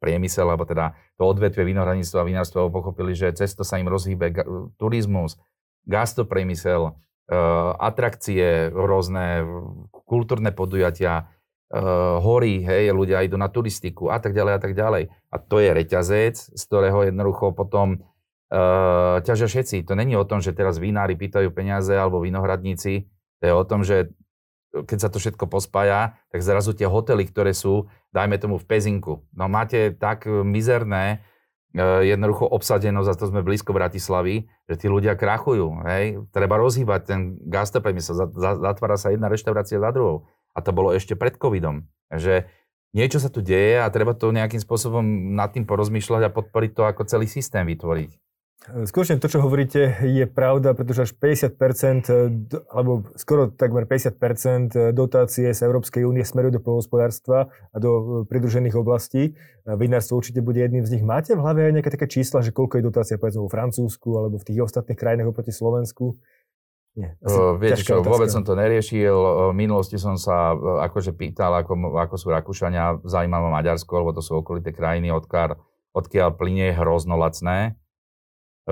priemysel, 0.01 0.49
alebo 0.49 0.65
teda 0.65 0.97
to 1.21 1.29
odvetvie 1.29 1.61
vinohradníctva 1.61 2.25
a 2.25 2.29
vinárstva 2.29 2.73
pochopili, 2.73 3.13
že 3.13 3.29
cesto 3.37 3.61
sa 3.61 3.77
im 3.77 3.85
rozhýbe 3.85 4.33
turizmus, 4.81 5.37
gastropriemysel, 5.85 6.89
e, 6.89 7.37
atrakcie 7.77 8.73
rôzne, 8.73 9.45
kultúrne 10.09 10.49
podujatia, 10.49 11.29
e, 11.75 11.79
hory, 12.23 12.63
hej, 12.63 12.95
ľudia 12.95 13.27
idú 13.27 13.35
na 13.35 13.51
turistiku 13.51 14.07
a 14.07 14.23
tak 14.23 14.31
ďalej 14.31 14.53
a 14.55 14.59
tak 14.63 14.71
ďalej. 14.71 15.11
A 15.11 15.35
to 15.35 15.59
je 15.59 15.75
reťazec, 15.75 16.35
z 16.39 16.61
ktorého 16.63 17.11
jednoducho 17.11 17.51
potom 17.51 17.99
uh, 18.51 19.19
ťažia 19.23 19.47
všetci. 19.51 19.83
To 19.83 19.93
není 19.99 20.15
o 20.15 20.27
tom, 20.27 20.39
že 20.39 20.55
teraz 20.55 20.79
vinári 20.79 21.17
pýtajú 21.17 21.51
peniaze 21.51 21.91
alebo 21.91 22.23
vinohradníci. 22.23 23.07
To 23.41 23.43
je 23.43 23.53
o 23.53 23.65
tom, 23.67 23.83
že 23.83 24.15
keď 24.75 24.97
sa 24.99 25.09
to 25.11 25.23
všetko 25.23 25.47
pospája, 25.47 26.19
tak 26.31 26.43
zrazu 26.43 26.75
tie 26.75 26.87
hotely, 26.87 27.23
ktoré 27.31 27.55
sú, 27.55 27.87
dajme 28.11 28.35
tomu 28.35 28.59
v 28.59 28.67
Pezinku, 28.67 29.23
no 29.31 29.47
máte 29.47 29.95
tak 29.95 30.27
mizerné 30.27 31.23
uh, 31.75 32.03
jednoducho 32.03 32.43
obsadenosť, 32.43 33.07
a 33.07 33.19
to 33.19 33.31
sme 33.31 33.41
blízko 33.43 33.71
Bratislavy, 33.71 34.51
že 34.67 34.75
tí 34.75 34.87
ľudia 34.91 35.15
krachujú. 35.15 35.83
Hej? 35.87 36.27
Treba 36.35 36.59
rozhýbať 36.59 37.01
ten 37.07 37.19
gastroprimysel, 37.47 38.31
zatvára 38.35 38.99
sa 38.99 39.15
jedna 39.15 39.31
reštaurácia 39.31 39.79
za 39.79 39.91
druhou. 39.95 40.27
A 40.55 40.63
to 40.63 40.71
bolo 40.71 40.95
ešte 40.95 41.19
pred 41.19 41.35
covidom. 41.35 41.85
Že 42.09 42.47
niečo 42.95 43.19
sa 43.19 43.27
tu 43.27 43.43
deje 43.43 43.83
a 43.83 43.91
treba 43.91 44.15
to 44.15 44.31
nejakým 44.31 44.63
spôsobom 44.63 45.03
nad 45.35 45.51
tým 45.51 45.67
porozmýšľať 45.67 46.21
a 46.25 46.33
podporiť 46.33 46.71
to 46.71 46.83
ako 46.87 47.03
celý 47.03 47.27
systém 47.27 47.67
vytvoriť. 47.67 48.15
Skutočne 48.65 49.21
to, 49.21 49.29
čo 49.29 49.45
hovoríte, 49.45 50.01
je 50.01 50.25
pravda, 50.25 50.73
pretože 50.73 51.05
až 51.05 51.11
50%, 51.13 52.73
alebo 52.73 53.05
skoro 53.13 53.53
takmer 53.53 53.85
50% 53.85 54.89
dotácie 54.89 55.53
z 55.53 55.61
Európskej 55.69 56.01
únie 56.01 56.25
smerujú 56.25 56.57
do 56.57 56.65
pohospodárstva 56.65 57.53
a 57.69 57.77
do 57.77 58.25
pridružených 58.25 58.73
oblastí. 58.73 59.37
Vinárstvo 59.69 60.17
určite 60.17 60.41
bude 60.41 60.65
jedným 60.65 60.81
z 60.81 60.97
nich. 60.97 61.05
Máte 61.05 61.37
v 61.37 61.45
hlave 61.45 61.69
aj 61.69 61.73
nejaké 61.77 61.93
také 61.93 62.09
čísla, 62.09 62.41
že 62.41 62.49
koľko 62.49 62.81
je 62.81 62.87
dotácia 62.89 63.21
povedzme 63.21 63.45
vo 63.45 63.53
Francúzsku 63.53 64.09
alebo 64.17 64.41
v 64.41 64.47
tých 64.49 64.65
ostatných 64.65 64.97
krajinách 64.97 65.29
oproti 65.29 65.53
Slovensku? 65.53 66.17
Nie, 66.95 67.19
uh, 67.27 67.59
viete 67.59 67.83
čo, 67.83 67.99
otázka. 67.99 68.07
vôbec 68.07 68.29
som 68.31 68.47
to 68.47 68.55
neriešil. 68.55 69.51
V 69.51 69.55
minulosti 69.55 69.99
som 69.99 70.15
sa 70.15 70.55
akože 70.55 71.11
pýtal, 71.11 71.51
ako, 71.51 71.99
ako 71.99 72.15
sú 72.15 72.31
Rakúšania, 72.31 73.03
zaujímavé 73.03 73.51
Maďarsko, 73.51 73.99
lebo 73.99 74.15
to 74.15 74.23
sú 74.23 74.39
okolité 74.39 74.71
krajiny, 74.71 75.11
odkiaľ, 75.11 75.59
odkiaľ 75.91 76.39
plinie 76.39 76.71
hrozno 76.71 77.19
lacné 77.19 77.75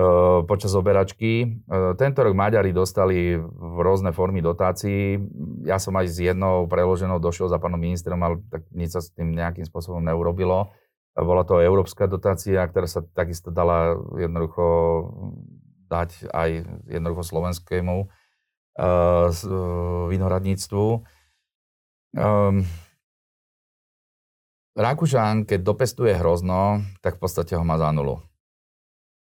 uh, 0.00 0.40
počas 0.48 0.72
oberačky. 0.72 1.60
Uh, 1.68 1.92
tento 2.00 2.24
rok 2.24 2.32
Maďari 2.32 2.72
dostali 2.72 3.36
v 3.44 3.76
rôzne 3.84 4.16
formy 4.16 4.40
dotácií. 4.40 5.20
Ja 5.68 5.76
som 5.76 5.92
aj 5.92 6.08
s 6.08 6.16
jednou 6.24 6.64
preloženou 6.64 7.20
došiel 7.20 7.52
za 7.52 7.60
pánom 7.60 7.76
ministrom, 7.76 8.16
ale 8.24 8.40
tak 8.48 8.64
nič 8.72 8.96
sa 8.96 9.04
s 9.04 9.12
tým 9.12 9.36
nejakým 9.36 9.68
spôsobom 9.68 10.00
neurobilo. 10.00 10.72
Bola 11.14 11.46
to 11.46 11.62
európska 11.62 12.10
dotácia, 12.10 12.64
ktorá 12.66 12.90
sa 12.90 13.04
takisto 13.04 13.54
dala 13.54 13.94
jednoducho 14.18 14.64
dať 15.94 16.10
aj 16.34 16.50
jednoducho 16.90 17.22
slovenskému 17.22 18.10
uh, 18.10 19.28
vinohradníctvu. 20.10 20.86
Um, 22.14 22.66
Rakúšan, 24.74 25.46
keď 25.46 25.60
dopestuje 25.62 26.18
hrozno, 26.18 26.82
tak 26.98 27.18
v 27.18 27.20
podstate 27.22 27.54
ho 27.54 27.62
má 27.62 27.78
za 27.78 27.94
nulu. 27.94 28.18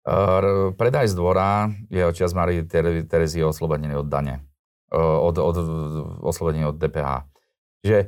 Uh, 0.03 0.75
predaj 0.75 1.07
z 1.07 1.15
dvora 1.15 1.71
je 1.93 2.03
očias 2.03 2.35
Marie 2.35 2.67
Terezie 3.07 3.47
oslobodený 3.47 4.03
od 4.03 4.09
dane, 4.11 4.43
uh, 4.91 5.23
od, 5.23 5.39
od, 5.39 5.57
oslobodený 6.27 6.75
od 6.75 6.77
DPH. 6.81 7.23
Že 7.87 7.99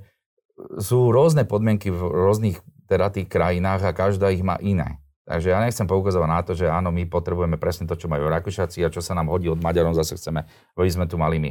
sú 0.82 1.14
rôzne 1.14 1.46
podmienky 1.46 1.94
v 1.94 2.00
rôznych 2.02 2.58
teda 2.90 3.14
tých 3.14 3.30
krajinách 3.30 3.86
a 3.86 3.94
každá 3.94 4.34
ich 4.34 4.42
má 4.42 4.58
iné. 4.58 4.98
Takže 5.28 5.52
ja 5.52 5.60
nechcem 5.60 5.86
poukazovať 5.86 6.28
na 6.28 6.40
to, 6.40 6.52
že 6.56 6.66
áno, 6.66 6.90
my 6.90 7.06
potrebujeme 7.06 7.60
presne 7.60 7.84
to, 7.86 7.94
čo 7.94 8.08
majú 8.08 8.26
Rakúšaci 8.26 8.82
a 8.82 8.92
čo 8.92 9.04
sa 9.04 9.12
nám 9.14 9.28
hodí 9.28 9.46
od 9.46 9.60
Maďarom, 9.60 9.92
zase 9.94 10.16
chceme, 10.16 10.48
aby 10.74 10.90
sme 10.90 11.06
tu 11.06 11.20
mali 11.20 11.36
my. 11.38 11.50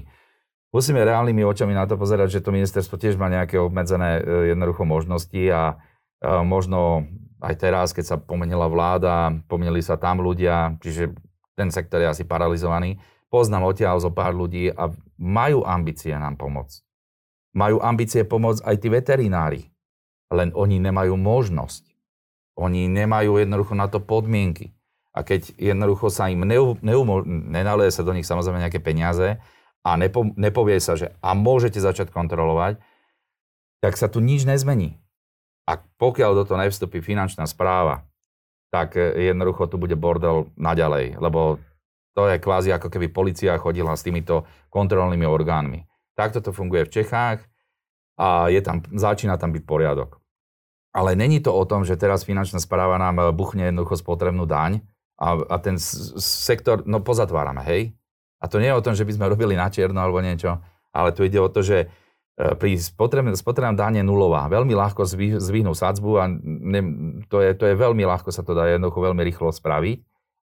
Musíme 0.69 1.01
reálnymi 1.01 1.41
očami 1.49 1.73
na 1.73 1.89
to 1.89 1.97
pozerať, 1.97 2.39
že 2.39 2.43
to 2.45 2.53
ministerstvo 2.53 3.01
tiež 3.01 3.17
má 3.17 3.25
nejaké 3.25 3.57
obmedzené 3.57 4.21
e, 4.21 4.53
jednoducho 4.53 4.85
možnosti 4.85 5.41
a, 5.49 5.81
a 6.21 6.45
možno 6.45 7.09
aj 7.41 7.55
teraz, 7.57 7.89
keď 7.89 8.05
sa 8.05 8.15
pomenila 8.21 8.69
vláda, 8.69 9.33
pomenili 9.49 9.81
sa 9.81 9.97
tam 9.97 10.21
ľudia, 10.21 10.77
čiže 10.77 11.15
ten 11.57 11.73
sektor 11.73 12.05
je 12.05 12.11
asi 12.13 12.23
paralizovaný. 12.23 13.01
Poznám 13.33 13.65
odtiaľ 13.65 13.97
zo 13.97 14.13
pár 14.13 14.37
ľudí 14.37 14.69
a 14.69 14.93
majú 15.17 15.65
ambície 15.65 16.13
nám 16.13 16.37
pomôcť. 16.37 16.85
Majú 17.57 17.81
ambície 17.81 18.21
pomôcť 18.21 18.61
aj 18.61 18.75
tí 18.77 18.87
veterinári, 18.93 19.61
len 20.29 20.53
oni 20.53 20.77
nemajú 20.77 21.17
možnosť. 21.17 21.88
Oni 22.57 22.89
nemajú 22.89 23.37
jednoducho 23.37 23.73
na 23.77 23.91
to 23.91 24.01
podmienky. 24.01 24.73
A 25.13 25.25
keď 25.25 25.51
jednoducho 25.57 26.13
sa 26.13 26.29
im 26.29 26.45
neu, 26.45 26.77
neumo, 26.79 27.25
nenaleje 27.25 27.97
sa 27.97 28.05
do 28.05 28.13
nich 28.13 28.29
samozrejme 28.29 28.61
nejaké 28.61 28.79
peniaze 28.79 29.41
a 29.81 29.89
nepo, 29.97 30.29
nepovie 30.37 30.77
sa, 30.77 30.95
že 30.95 31.17
a 31.19 31.33
môžete 31.33 31.81
začať 31.81 32.13
kontrolovať, 32.13 32.77
tak 33.79 33.95
sa 33.95 34.11
tu 34.11 34.19
nič 34.19 34.45
nezmení. 34.45 34.99
A 35.65 35.79
pokiaľ 35.79 36.31
do 36.33 36.43
toho 36.45 36.61
nevstupí 36.61 36.99
finančná 36.99 37.47
správa, 37.49 38.09
tak 38.69 38.97
e, 38.97 39.33
jednoducho 39.33 39.69
tu 39.69 39.81
bude 39.81 39.97
bordel 39.97 40.49
naďalej, 40.57 41.17
lebo 41.17 41.57
to 42.13 42.29
je 42.29 42.41
kvázi 42.41 42.69
ako 42.73 42.89
keby 42.89 43.09
policia 43.09 43.57
chodila 43.57 43.93
s 43.93 44.05
týmito 44.05 44.45
kontrolnými 44.69 45.25
orgánmi. 45.25 45.85
Takto 46.17 46.41
to 46.41 46.51
funguje 46.51 46.85
v 46.85 46.93
Čechách 47.01 47.39
a 48.19 48.51
je 48.51 48.59
tam, 48.59 48.83
začína 48.83 49.39
tam 49.39 49.55
byť 49.55 49.63
poriadok. 49.63 50.19
Ale 50.89 51.13
není 51.13 51.37
to 51.37 51.53
o 51.53 51.63
tom, 51.69 51.85
že 51.85 51.99
teraz 51.99 52.25
finančná 52.25 52.57
správa 52.57 52.97
nám 52.97 53.15
eh, 53.21 53.25
buchne 53.29 53.69
jednoducho 53.69 54.01
spotrebnú 54.01 54.49
daň 54.49 54.81
a, 55.19 55.37
a 55.37 55.55
ten 55.61 55.77
sektor, 55.77 56.81
no 56.87 57.03
pozatvárame, 57.03 57.61
hej? 57.67 57.81
A 58.39 58.47
to 58.47 58.63
nie 58.63 58.71
je 58.71 58.79
o 58.79 58.85
tom, 58.85 58.95
že 58.95 59.03
by 59.03 59.13
sme 59.13 59.29
robili 59.33 59.53
na 59.53 59.69
čierno 59.69 59.99
alebo 59.99 60.23
niečo, 60.23 60.57
ale 60.95 61.13
tu 61.13 61.27
ide 61.27 61.37
o 61.37 61.51
to, 61.51 61.61
že 61.61 61.85
eh, 61.85 62.53
pri 62.57 62.79
spotrebnom 62.79 63.37
spotrebná 63.37 63.77
daň 63.77 64.01
je 64.01 64.05
nulová. 64.05 64.49
Veľmi 64.49 64.73
ľahko 64.73 65.05
zvyhnú 65.37 65.77
sadzbu 65.77 66.11
a 66.17 66.25
ne, 66.41 66.81
to, 67.29 67.45
je, 67.45 67.53
to 67.53 67.69
je 67.69 67.75
veľmi 67.77 68.01
ľahko 68.03 68.33
sa 68.33 68.41
to 68.41 68.57
dá 68.57 68.65
jednoducho 68.71 68.99
veľmi 68.99 69.21
rýchlo 69.21 69.53
spraviť, 69.53 69.97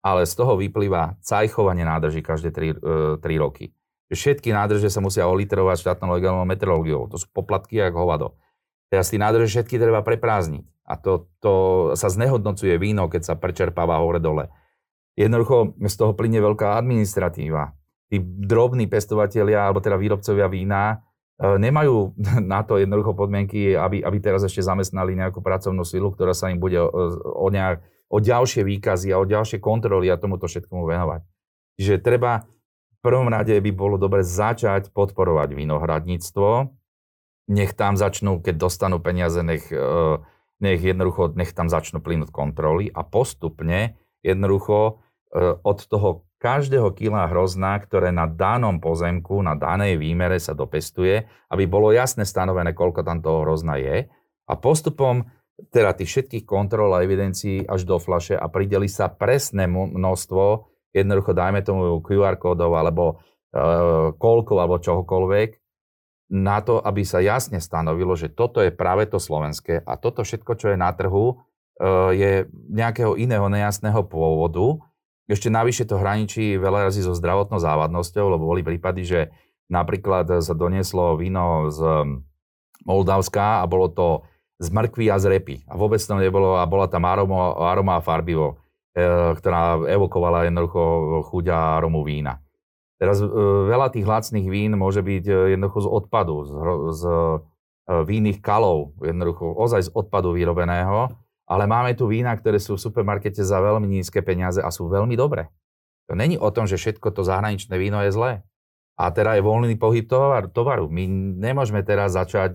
ale 0.01 0.25
z 0.25 0.34
toho 0.34 0.58
vyplýva 0.58 1.21
cajchovanie 1.21 1.86
nádrží 1.86 2.25
každé 2.25 2.49
3, 2.82 3.21
3 3.21 3.21
eh, 3.21 3.38
roky. 3.38 3.65
Všetky 4.12 4.51
nádrže 4.51 4.91
sa 4.91 4.99
musia 4.99 5.23
olitrovať 5.23 5.88
štátnou 5.88 6.12
legálnou 6.12 6.43
meteorológiou. 6.43 7.08
To 7.08 7.15
sú 7.15 7.32
poplatky 7.32 7.80
ako 7.80 7.97
hovado. 8.04 8.27
Teraz 8.91 9.08
tí 9.08 9.15
nádrže 9.15 9.47
všetky 9.47 9.80
treba 9.80 10.04
preprázniť. 10.04 10.67
A 10.84 10.99
to, 10.99 11.32
to 11.39 11.54
sa 11.95 12.12
znehodnocuje 12.12 12.75
víno, 12.75 13.08
keď 13.08 13.32
sa 13.32 13.39
prečerpáva 13.39 14.04
hore-dole. 14.04 14.51
Jednoducho 15.15 15.80
z 15.80 15.95
toho 15.95 16.12
plyne 16.12 16.43
veľká 16.43 16.75
administratíva. 16.75 17.71
Tí 18.12 18.19
drobní 18.19 18.91
pestovatelia, 18.91 19.71
alebo 19.71 19.80
teda 19.80 19.95
výrobcovia 19.95 20.51
vína, 20.51 20.99
e, 21.39 21.56
nemajú 21.56 22.19
na 22.51 22.67
to 22.67 22.84
jednoducho 22.84 23.15
podmienky, 23.15 23.80
aby, 23.80 24.04
aby 24.04 24.17
teraz 24.19 24.43
ešte 24.43 24.60
zamestnali 24.60 25.15
nejakú 25.15 25.39
pracovnú 25.39 25.88
silu, 25.88 26.12
ktorá 26.12 26.36
sa 26.36 26.51
im 26.51 26.60
bude 26.60 26.84
o, 26.84 26.91
o, 27.23 27.47
nejak, 27.47 27.80
o 28.12 28.19
ďalšie 28.19 28.67
výkazy 28.67 29.15
a 29.15 29.23
o 29.23 29.30
ďalšie 29.30 29.63
kontroly 29.63 30.12
a 30.12 30.19
tomuto 30.19 30.51
všetkomu 30.51 30.84
venovať. 30.84 31.23
Čiže 31.80 32.04
treba 32.04 32.43
v 32.43 32.99
prvom 32.99 33.32
rade 33.32 33.56
by 33.56 33.71
bolo 33.71 33.95
dobre 33.95 34.27
začať 34.27 34.91
podporovať 34.91 35.56
vinohradníctvo, 35.56 36.80
nech 37.51 37.75
tam 37.75 37.99
začnú, 37.99 38.39
keď 38.39 38.55
dostanú 38.55 39.03
peniaze, 39.03 39.43
nech, 39.43 39.67
e, 39.67 40.23
nech 40.63 40.79
jednoducho, 40.79 41.35
nech 41.35 41.51
tam 41.51 41.67
začnú 41.67 41.99
plynúť 41.99 42.31
kontroly 42.31 42.87
a 42.87 43.03
postupne 43.03 43.99
jednoducho 44.23 45.03
e, 45.35 45.59
od 45.59 45.77
toho 45.83 46.23
každého 46.39 46.95
kila 46.97 47.29
hrozná, 47.29 47.77
ktoré 47.77 48.09
na 48.09 48.25
danom 48.25 48.81
pozemku, 48.81 49.43
na 49.45 49.53
danej 49.53 49.99
výmere 49.99 50.41
sa 50.41 50.57
dopestuje, 50.57 51.27
aby 51.53 51.63
bolo 51.69 51.93
jasne 51.93 52.25
stanovené, 52.25 52.73
koľko 52.73 53.05
tam 53.05 53.21
toho 53.21 53.45
hrozna 53.45 53.77
je. 53.77 54.09
A 54.49 54.53
postupom 54.57 55.29
teda 55.69 55.93
tých 55.93 56.09
všetkých 56.09 56.49
kontrol 56.49 56.89
a 56.97 57.05
evidencií 57.05 57.61
až 57.69 57.85
do 57.85 58.01
flaše 58.01 58.33
a 58.33 58.49
prideli 58.49 58.89
sa 58.89 59.13
presné 59.13 59.69
množstvo, 59.69 60.65
jednoducho 60.89 61.37
dajme 61.37 61.61
tomu 61.61 62.01
QR 62.01 62.41
kódov 62.41 62.73
alebo 62.73 63.21
e, 63.53 63.69
koľko 64.17 64.53
alebo 64.57 64.81
čohokoľvek, 64.81 65.61
na 66.31 66.63
to, 66.63 66.79
aby 66.79 67.03
sa 67.03 67.19
jasne 67.19 67.59
stanovilo, 67.59 68.15
že 68.15 68.31
toto 68.31 68.63
je 68.63 68.71
práve 68.71 69.03
to 69.11 69.19
slovenské 69.19 69.83
a 69.83 69.99
toto 69.99 70.23
všetko, 70.23 70.55
čo 70.55 70.71
je 70.71 70.77
na 70.79 70.87
trhu, 70.95 71.35
e, 71.35 71.35
je 72.15 72.31
nejakého 72.71 73.19
iného 73.19 73.51
nejasného 73.51 74.07
pôvodu. 74.07 74.79
Ešte 75.27 75.51
navyše 75.51 75.83
to 75.83 75.99
hraničí 75.99 76.55
veľa 76.55 76.87
razy 76.87 77.03
so 77.03 77.11
zdravotnou 77.11 77.59
závadnosťou, 77.59 78.31
lebo 78.31 78.47
boli 78.47 78.63
prípady, 78.63 79.03
že 79.03 79.19
napríklad 79.67 80.39
sa 80.39 80.55
donieslo 80.55 81.19
víno 81.19 81.67
z 81.67 81.79
Moldavska 82.87 83.59
a 83.59 83.65
bolo 83.67 83.91
to 83.91 84.07
z 84.63 84.71
mrkvy 84.71 85.11
a 85.11 85.19
z 85.19 85.25
repy. 85.35 85.55
A 85.67 85.75
vôbec 85.75 85.99
to 85.99 86.15
nebolo, 86.15 86.55
a 86.55 86.63
bola 86.63 86.87
tam 86.87 87.03
aroma, 87.03 87.59
aroma 87.59 87.99
a 87.99 88.05
farbivo, 88.05 88.55
e, 88.95 89.35
ktorá 89.35 89.83
evokovala 89.83 90.47
jednoducho 90.47 90.81
chuť 91.27 91.45
a 91.51 91.59
aromu 91.75 92.07
vína. 92.07 92.39
Teraz 93.01 93.17
e, 93.17 93.25
veľa 93.65 93.89
tých 93.89 94.05
lacných 94.05 94.45
vín 94.45 94.77
môže 94.77 95.01
byť 95.01 95.25
e, 95.25 95.33
jednoducho 95.57 95.79
z 95.81 95.87
odpadu, 95.89 96.35
z, 96.45 96.51
z 96.93 97.03
e, 97.09 97.37
vínnych 98.05 98.45
kalov, 98.45 98.93
jednoducho 99.01 99.57
ozaj 99.57 99.89
z 99.89 99.93
odpadu 99.97 100.37
vyrobeného, 100.37 101.09
ale 101.49 101.65
máme 101.65 101.97
tu 101.97 102.05
vína, 102.05 102.37
ktoré 102.37 102.61
sú 102.61 102.77
v 102.77 102.85
supermarkete 102.85 103.41
za 103.41 103.57
veľmi 103.57 103.89
nízke 103.89 104.21
peniaze 104.21 104.61
a 104.61 104.69
sú 104.69 104.85
veľmi 104.85 105.17
dobré. 105.17 105.49
To 106.05 106.13
není 106.13 106.37
o 106.37 106.53
tom, 106.53 106.69
že 106.69 106.77
všetko 106.77 107.09
to 107.09 107.25
zahraničné 107.25 107.73
víno 107.81 108.05
je 108.05 108.13
zlé. 108.13 108.31
A 109.01 109.09
teda 109.09 109.33
je 109.33 109.41
voľný 109.41 109.73
pohyb 109.81 110.05
tovar, 110.05 110.45
tovaru. 110.53 110.85
My 110.85 111.09
nemôžeme 111.41 111.81
teraz 111.81 112.13
začať 112.13 112.53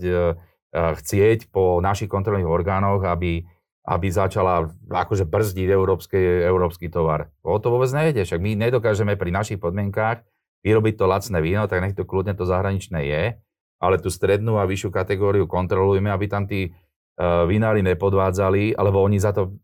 chcieť 0.70 1.50
po 1.50 1.82
našich 1.82 2.06
kontrolných 2.06 2.46
orgánoch, 2.46 3.02
aby, 3.02 3.42
aby 3.82 4.06
začala 4.12 4.70
akože 4.86 5.26
brzdiť 5.26 5.68
európsky, 5.72 6.20
európsky 6.46 6.86
tovar. 6.86 7.32
O 7.42 7.58
to 7.58 7.72
vôbec 7.72 7.90
nejde, 7.90 8.22
však 8.22 8.38
my 8.38 8.54
nedokážeme 8.54 9.18
pri 9.18 9.34
našich 9.34 9.58
podmienkách 9.58 10.22
vyrobiť 10.66 10.98
to 10.98 11.06
lacné 11.06 11.38
víno, 11.38 11.70
tak 11.70 11.78
nech 11.78 11.94
to 11.94 12.02
kľudne 12.02 12.34
to 12.34 12.42
zahraničné 12.42 13.06
je, 13.06 13.22
ale 13.78 14.02
tú 14.02 14.10
strednú 14.10 14.58
a 14.58 14.66
vyššiu 14.66 14.90
kategóriu 14.90 15.46
kontrolujeme, 15.46 16.10
aby 16.10 16.26
tam 16.26 16.50
tí 16.50 16.74
uh, 16.74 17.46
vinári 17.46 17.86
nepodvádzali, 17.86 18.74
alebo 18.74 18.98
oni 19.06 19.22
za, 19.22 19.30
to, 19.30 19.54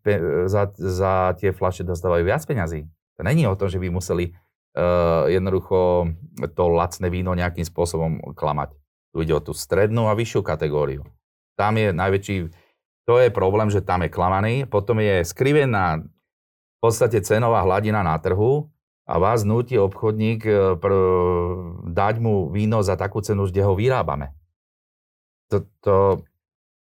za, 0.47 0.71
za 0.71 1.35
tie 1.35 1.51
fľaše 1.51 1.83
dostávajú 1.83 2.23
viac 2.23 2.47
peňazí. 2.47 2.87
To 3.19 3.27
není 3.27 3.43
o 3.51 3.59
tom, 3.59 3.67
že 3.67 3.83
by 3.83 3.91
museli 3.91 4.31
uh, 4.31 5.27
jednoducho 5.27 6.07
to 6.55 6.65
lacné 6.71 7.11
víno 7.11 7.35
nejakým 7.35 7.67
spôsobom 7.67 8.23
klamať. 8.39 8.79
Tu 9.11 9.27
ide 9.27 9.35
o 9.35 9.43
tú 9.43 9.51
strednú 9.53 10.07
a 10.07 10.15
vyššiu 10.15 10.41
kategóriu. 10.47 11.03
Tam 11.59 11.77
je 11.77 11.91
najväčší 11.91 12.37
to 13.03 13.19
je 13.19 13.35
problém, 13.35 13.67
že 13.67 13.83
tam 13.83 14.07
je 14.07 14.15
klamaný, 14.15 14.55
potom 14.71 15.03
je 15.03 15.27
skrivená 15.27 15.99
v 15.99 16.79
podstate 16.79 17.19
cenová 17.27 17.67
hladina 17.67 18.03
na 18.07 18.15
trhu 18.19 18.71
a 19.03 19.15
vás 19.19 19.43
nutí 19.43 19.79
obchodník 19.79 20.47
e, 20.47 20.79
pr- 20.79 21.91
dať 21.91 22.15
mu 22.23 22.51
víno 22.51 22.81
za 22.87 22.95
takú 22.95 23.19
cenu, 23.19 23.51
kde 23.51 23.63
ho 23.67 23.75
vyrábame. 23.75 24.35
To, 25.51 25.67
to, 25.85 25.97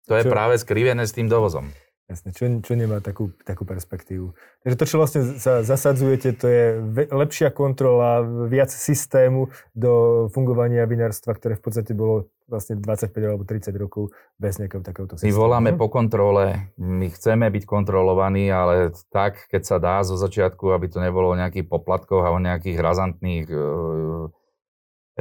to 0.05 0.13
je 0.19 0.25
práve 0.29 0.59
skrivené 0.61 1.07
s 1.09 1.15
tým 1.17 1.31
dovozom. 1.31 1.71
Jasne, 2.09 2.33
čo, 2.33 2.49
čo 2.65 2.73
nemá 2.73 3.05
takú, 3.05 3.37
takú 3.45 3.69
perspektívu. 3.69 4.33
Takže 4.65 4.77
to, 4.81 4.85
čo 4.89 4.97
vlastne 4.97 5.21
sa 5.37 5.61
zasadzujete, 5.61 6.41
to 6.41 6.47
je 6.49 6.65
lepšia 7.13 7.53
kontrola, 7.53 8.25
viac 8.49 8.73
systému 8.73 9.53
do 9.77 10.25
fungovania 10.33 10.89
vinárstva, 10.89 11.37
ktoré 11.37 11.61
v 11.61 11.69
podstate 11.69 11.93
bolo 11.93 12.33
vlastne 12.49 12.81
25 12.81 13.13
alebo 13.13 13.45
30 13.45 13.77
rokov 13.77 14.17
bez 14.41 14.57
nejakého 14.57 14.81
takéhoto 14.81 15.21
systému. 15.21 15.29
My 15.29 15.37
voláme 15.37 15.71
po 15.77 15.93
kontrole, 15.93 16.73
my 16.81 17.13
chceme 17.13 17.45
byť 17.53 17.69
kontrolovaní, 17.69 18.49
ale 18.49 18.97
tak, 19.13 19.45
keď 19.53 19.63
sa 19.69 19.77
dá 19.77 20.01
zo 20.01 20.17
začiatku, 20.17 20.73
aby 20.73 20.89
to 20.89 21.05
nebolo 21.05 21.37
o 21.37 21.39
nejakých 21.39 21.69
poplatkoch 21.69 22.25
a 22.25 22.33
o 22.33 22.41
nejakých 22.41 22.81
razantných 22.81 23.47
e, 23.53 23.59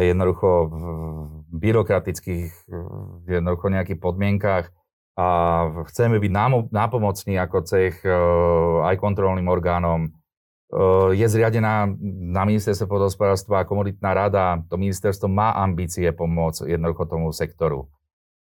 jednoducho 0.08 0.72
byrokratických 1.52 2.72
jednoducho 3.28 3.68
nejakých 3.76 4.00
podmienkách, 4.00 4.72
a 5.18 5.28
chceme 5.90 6.22
byť 6.22 6.32
nápomocní 6.70 7.42
ako 7.42 7.66
cech 7.66 8.06
e, 8.06 8.14
aj 8.86 9.02
kontrolným 9.02 9.50
orgánom. 9.50 10.06
E, 10.06 10.10
je 11.18 11.26
zriadená 11.26 11.90
na 12.30 12.46
ministerstve 12.46 12.86
podhospodárstva 12.86 13.66
komoditná 13.66 14.14
rada. 14.14 14.62
To 14.70 14.78
ministerstvo 14.78 15.26
má 15.26 15.58
ambície 15.58 16.06
pomôcť 16.14 16.70
jednoducho 16.70 17.10
tomu 17.10 17.34
sektoru. 17.34 17.90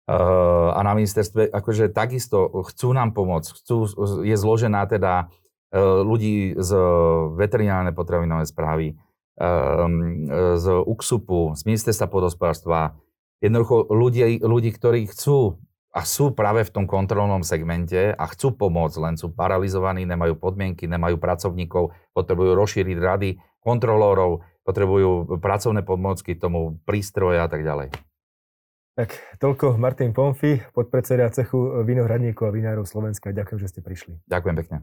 E, 0.04 0.20
a 0.76 0.80
na 0.84 0.92
ministerstve 0.92 1.48
akože 1.48 1.96
takisto 1.96 2.52
chcú 2.68 2.92
nám 2.92 3.16
pomôcť. 3.16 3.56
Chcú, 3.56 3.88
je 4.20 4.36
zložená 4.36 4.84
teda 4.84 5.32
ľudí 5.72 6.58
z 6.58 6.70
veterinárnej 7.38 7.94
potravinovej 7.94 8.50
správy, 8.50 8.98
z 10.58 10.66
UKSUPu, 10.66 11.54
z 11.54 11.62
ministerstva 11.62 12.10
podhospodárstva, 12.10 12.98
jednoducho 13.38 13.86
ľudí, 13.86 14.42
ľudí, 14.42 14.74
ktorí 14.74 15.06
chcú 15.14 15.62
a 15.90 16.06
sú 16.06 16.30
práve 16.30 16.62
v 16.62 16.70
tom 16.70 16.86
kontrolnom 16.86 17.42
segmente 17.42 18.14
a 18.14 18.24
chcú 18.30 18.54
pomôcť, 18.54 18.96
len 19.02 19.14
sú 19.18 19.34
paralizovaní, 19.34 20.06
nemajú 20.06 20.38
podmienky, 20.38 20.86
nemajú 20.86 21.18
pracovníkov, 21.18 21.90
potrebujú 22.14 22.54
rozšíriť 22.54 22.98
rady 22.98 23.42
kontrolórov, 23.58 24.46
potrebujú 24.62 25.40
pracovné 25.42 25.82
pomôcky 25.82 26.38
tomu 26.38 26.78
prístroje 26.86 27.42
a 27.42 27.50
tak 27.50 27.66
ďalej. 27.66 27.90
Tak 28.94 29.40
toľko 29.42 29.78
Martin 29.80 30.12
Pomfi, 30.14 30.60
podpredseda 30.74 31.30
cechu 31.32 31.82
vinohradníkov 31.82 32.50
a 32.50 32.54
vinárov 32.54 32.86
Slovenska. 32.86 33.34
Ďakujem, 33.34 33.58
že 33.58 33.68
ste 33.70 33.80
prišli. 33.80 34.14
Ďakujem 34.28 34.54
pekne. 34.60 34.76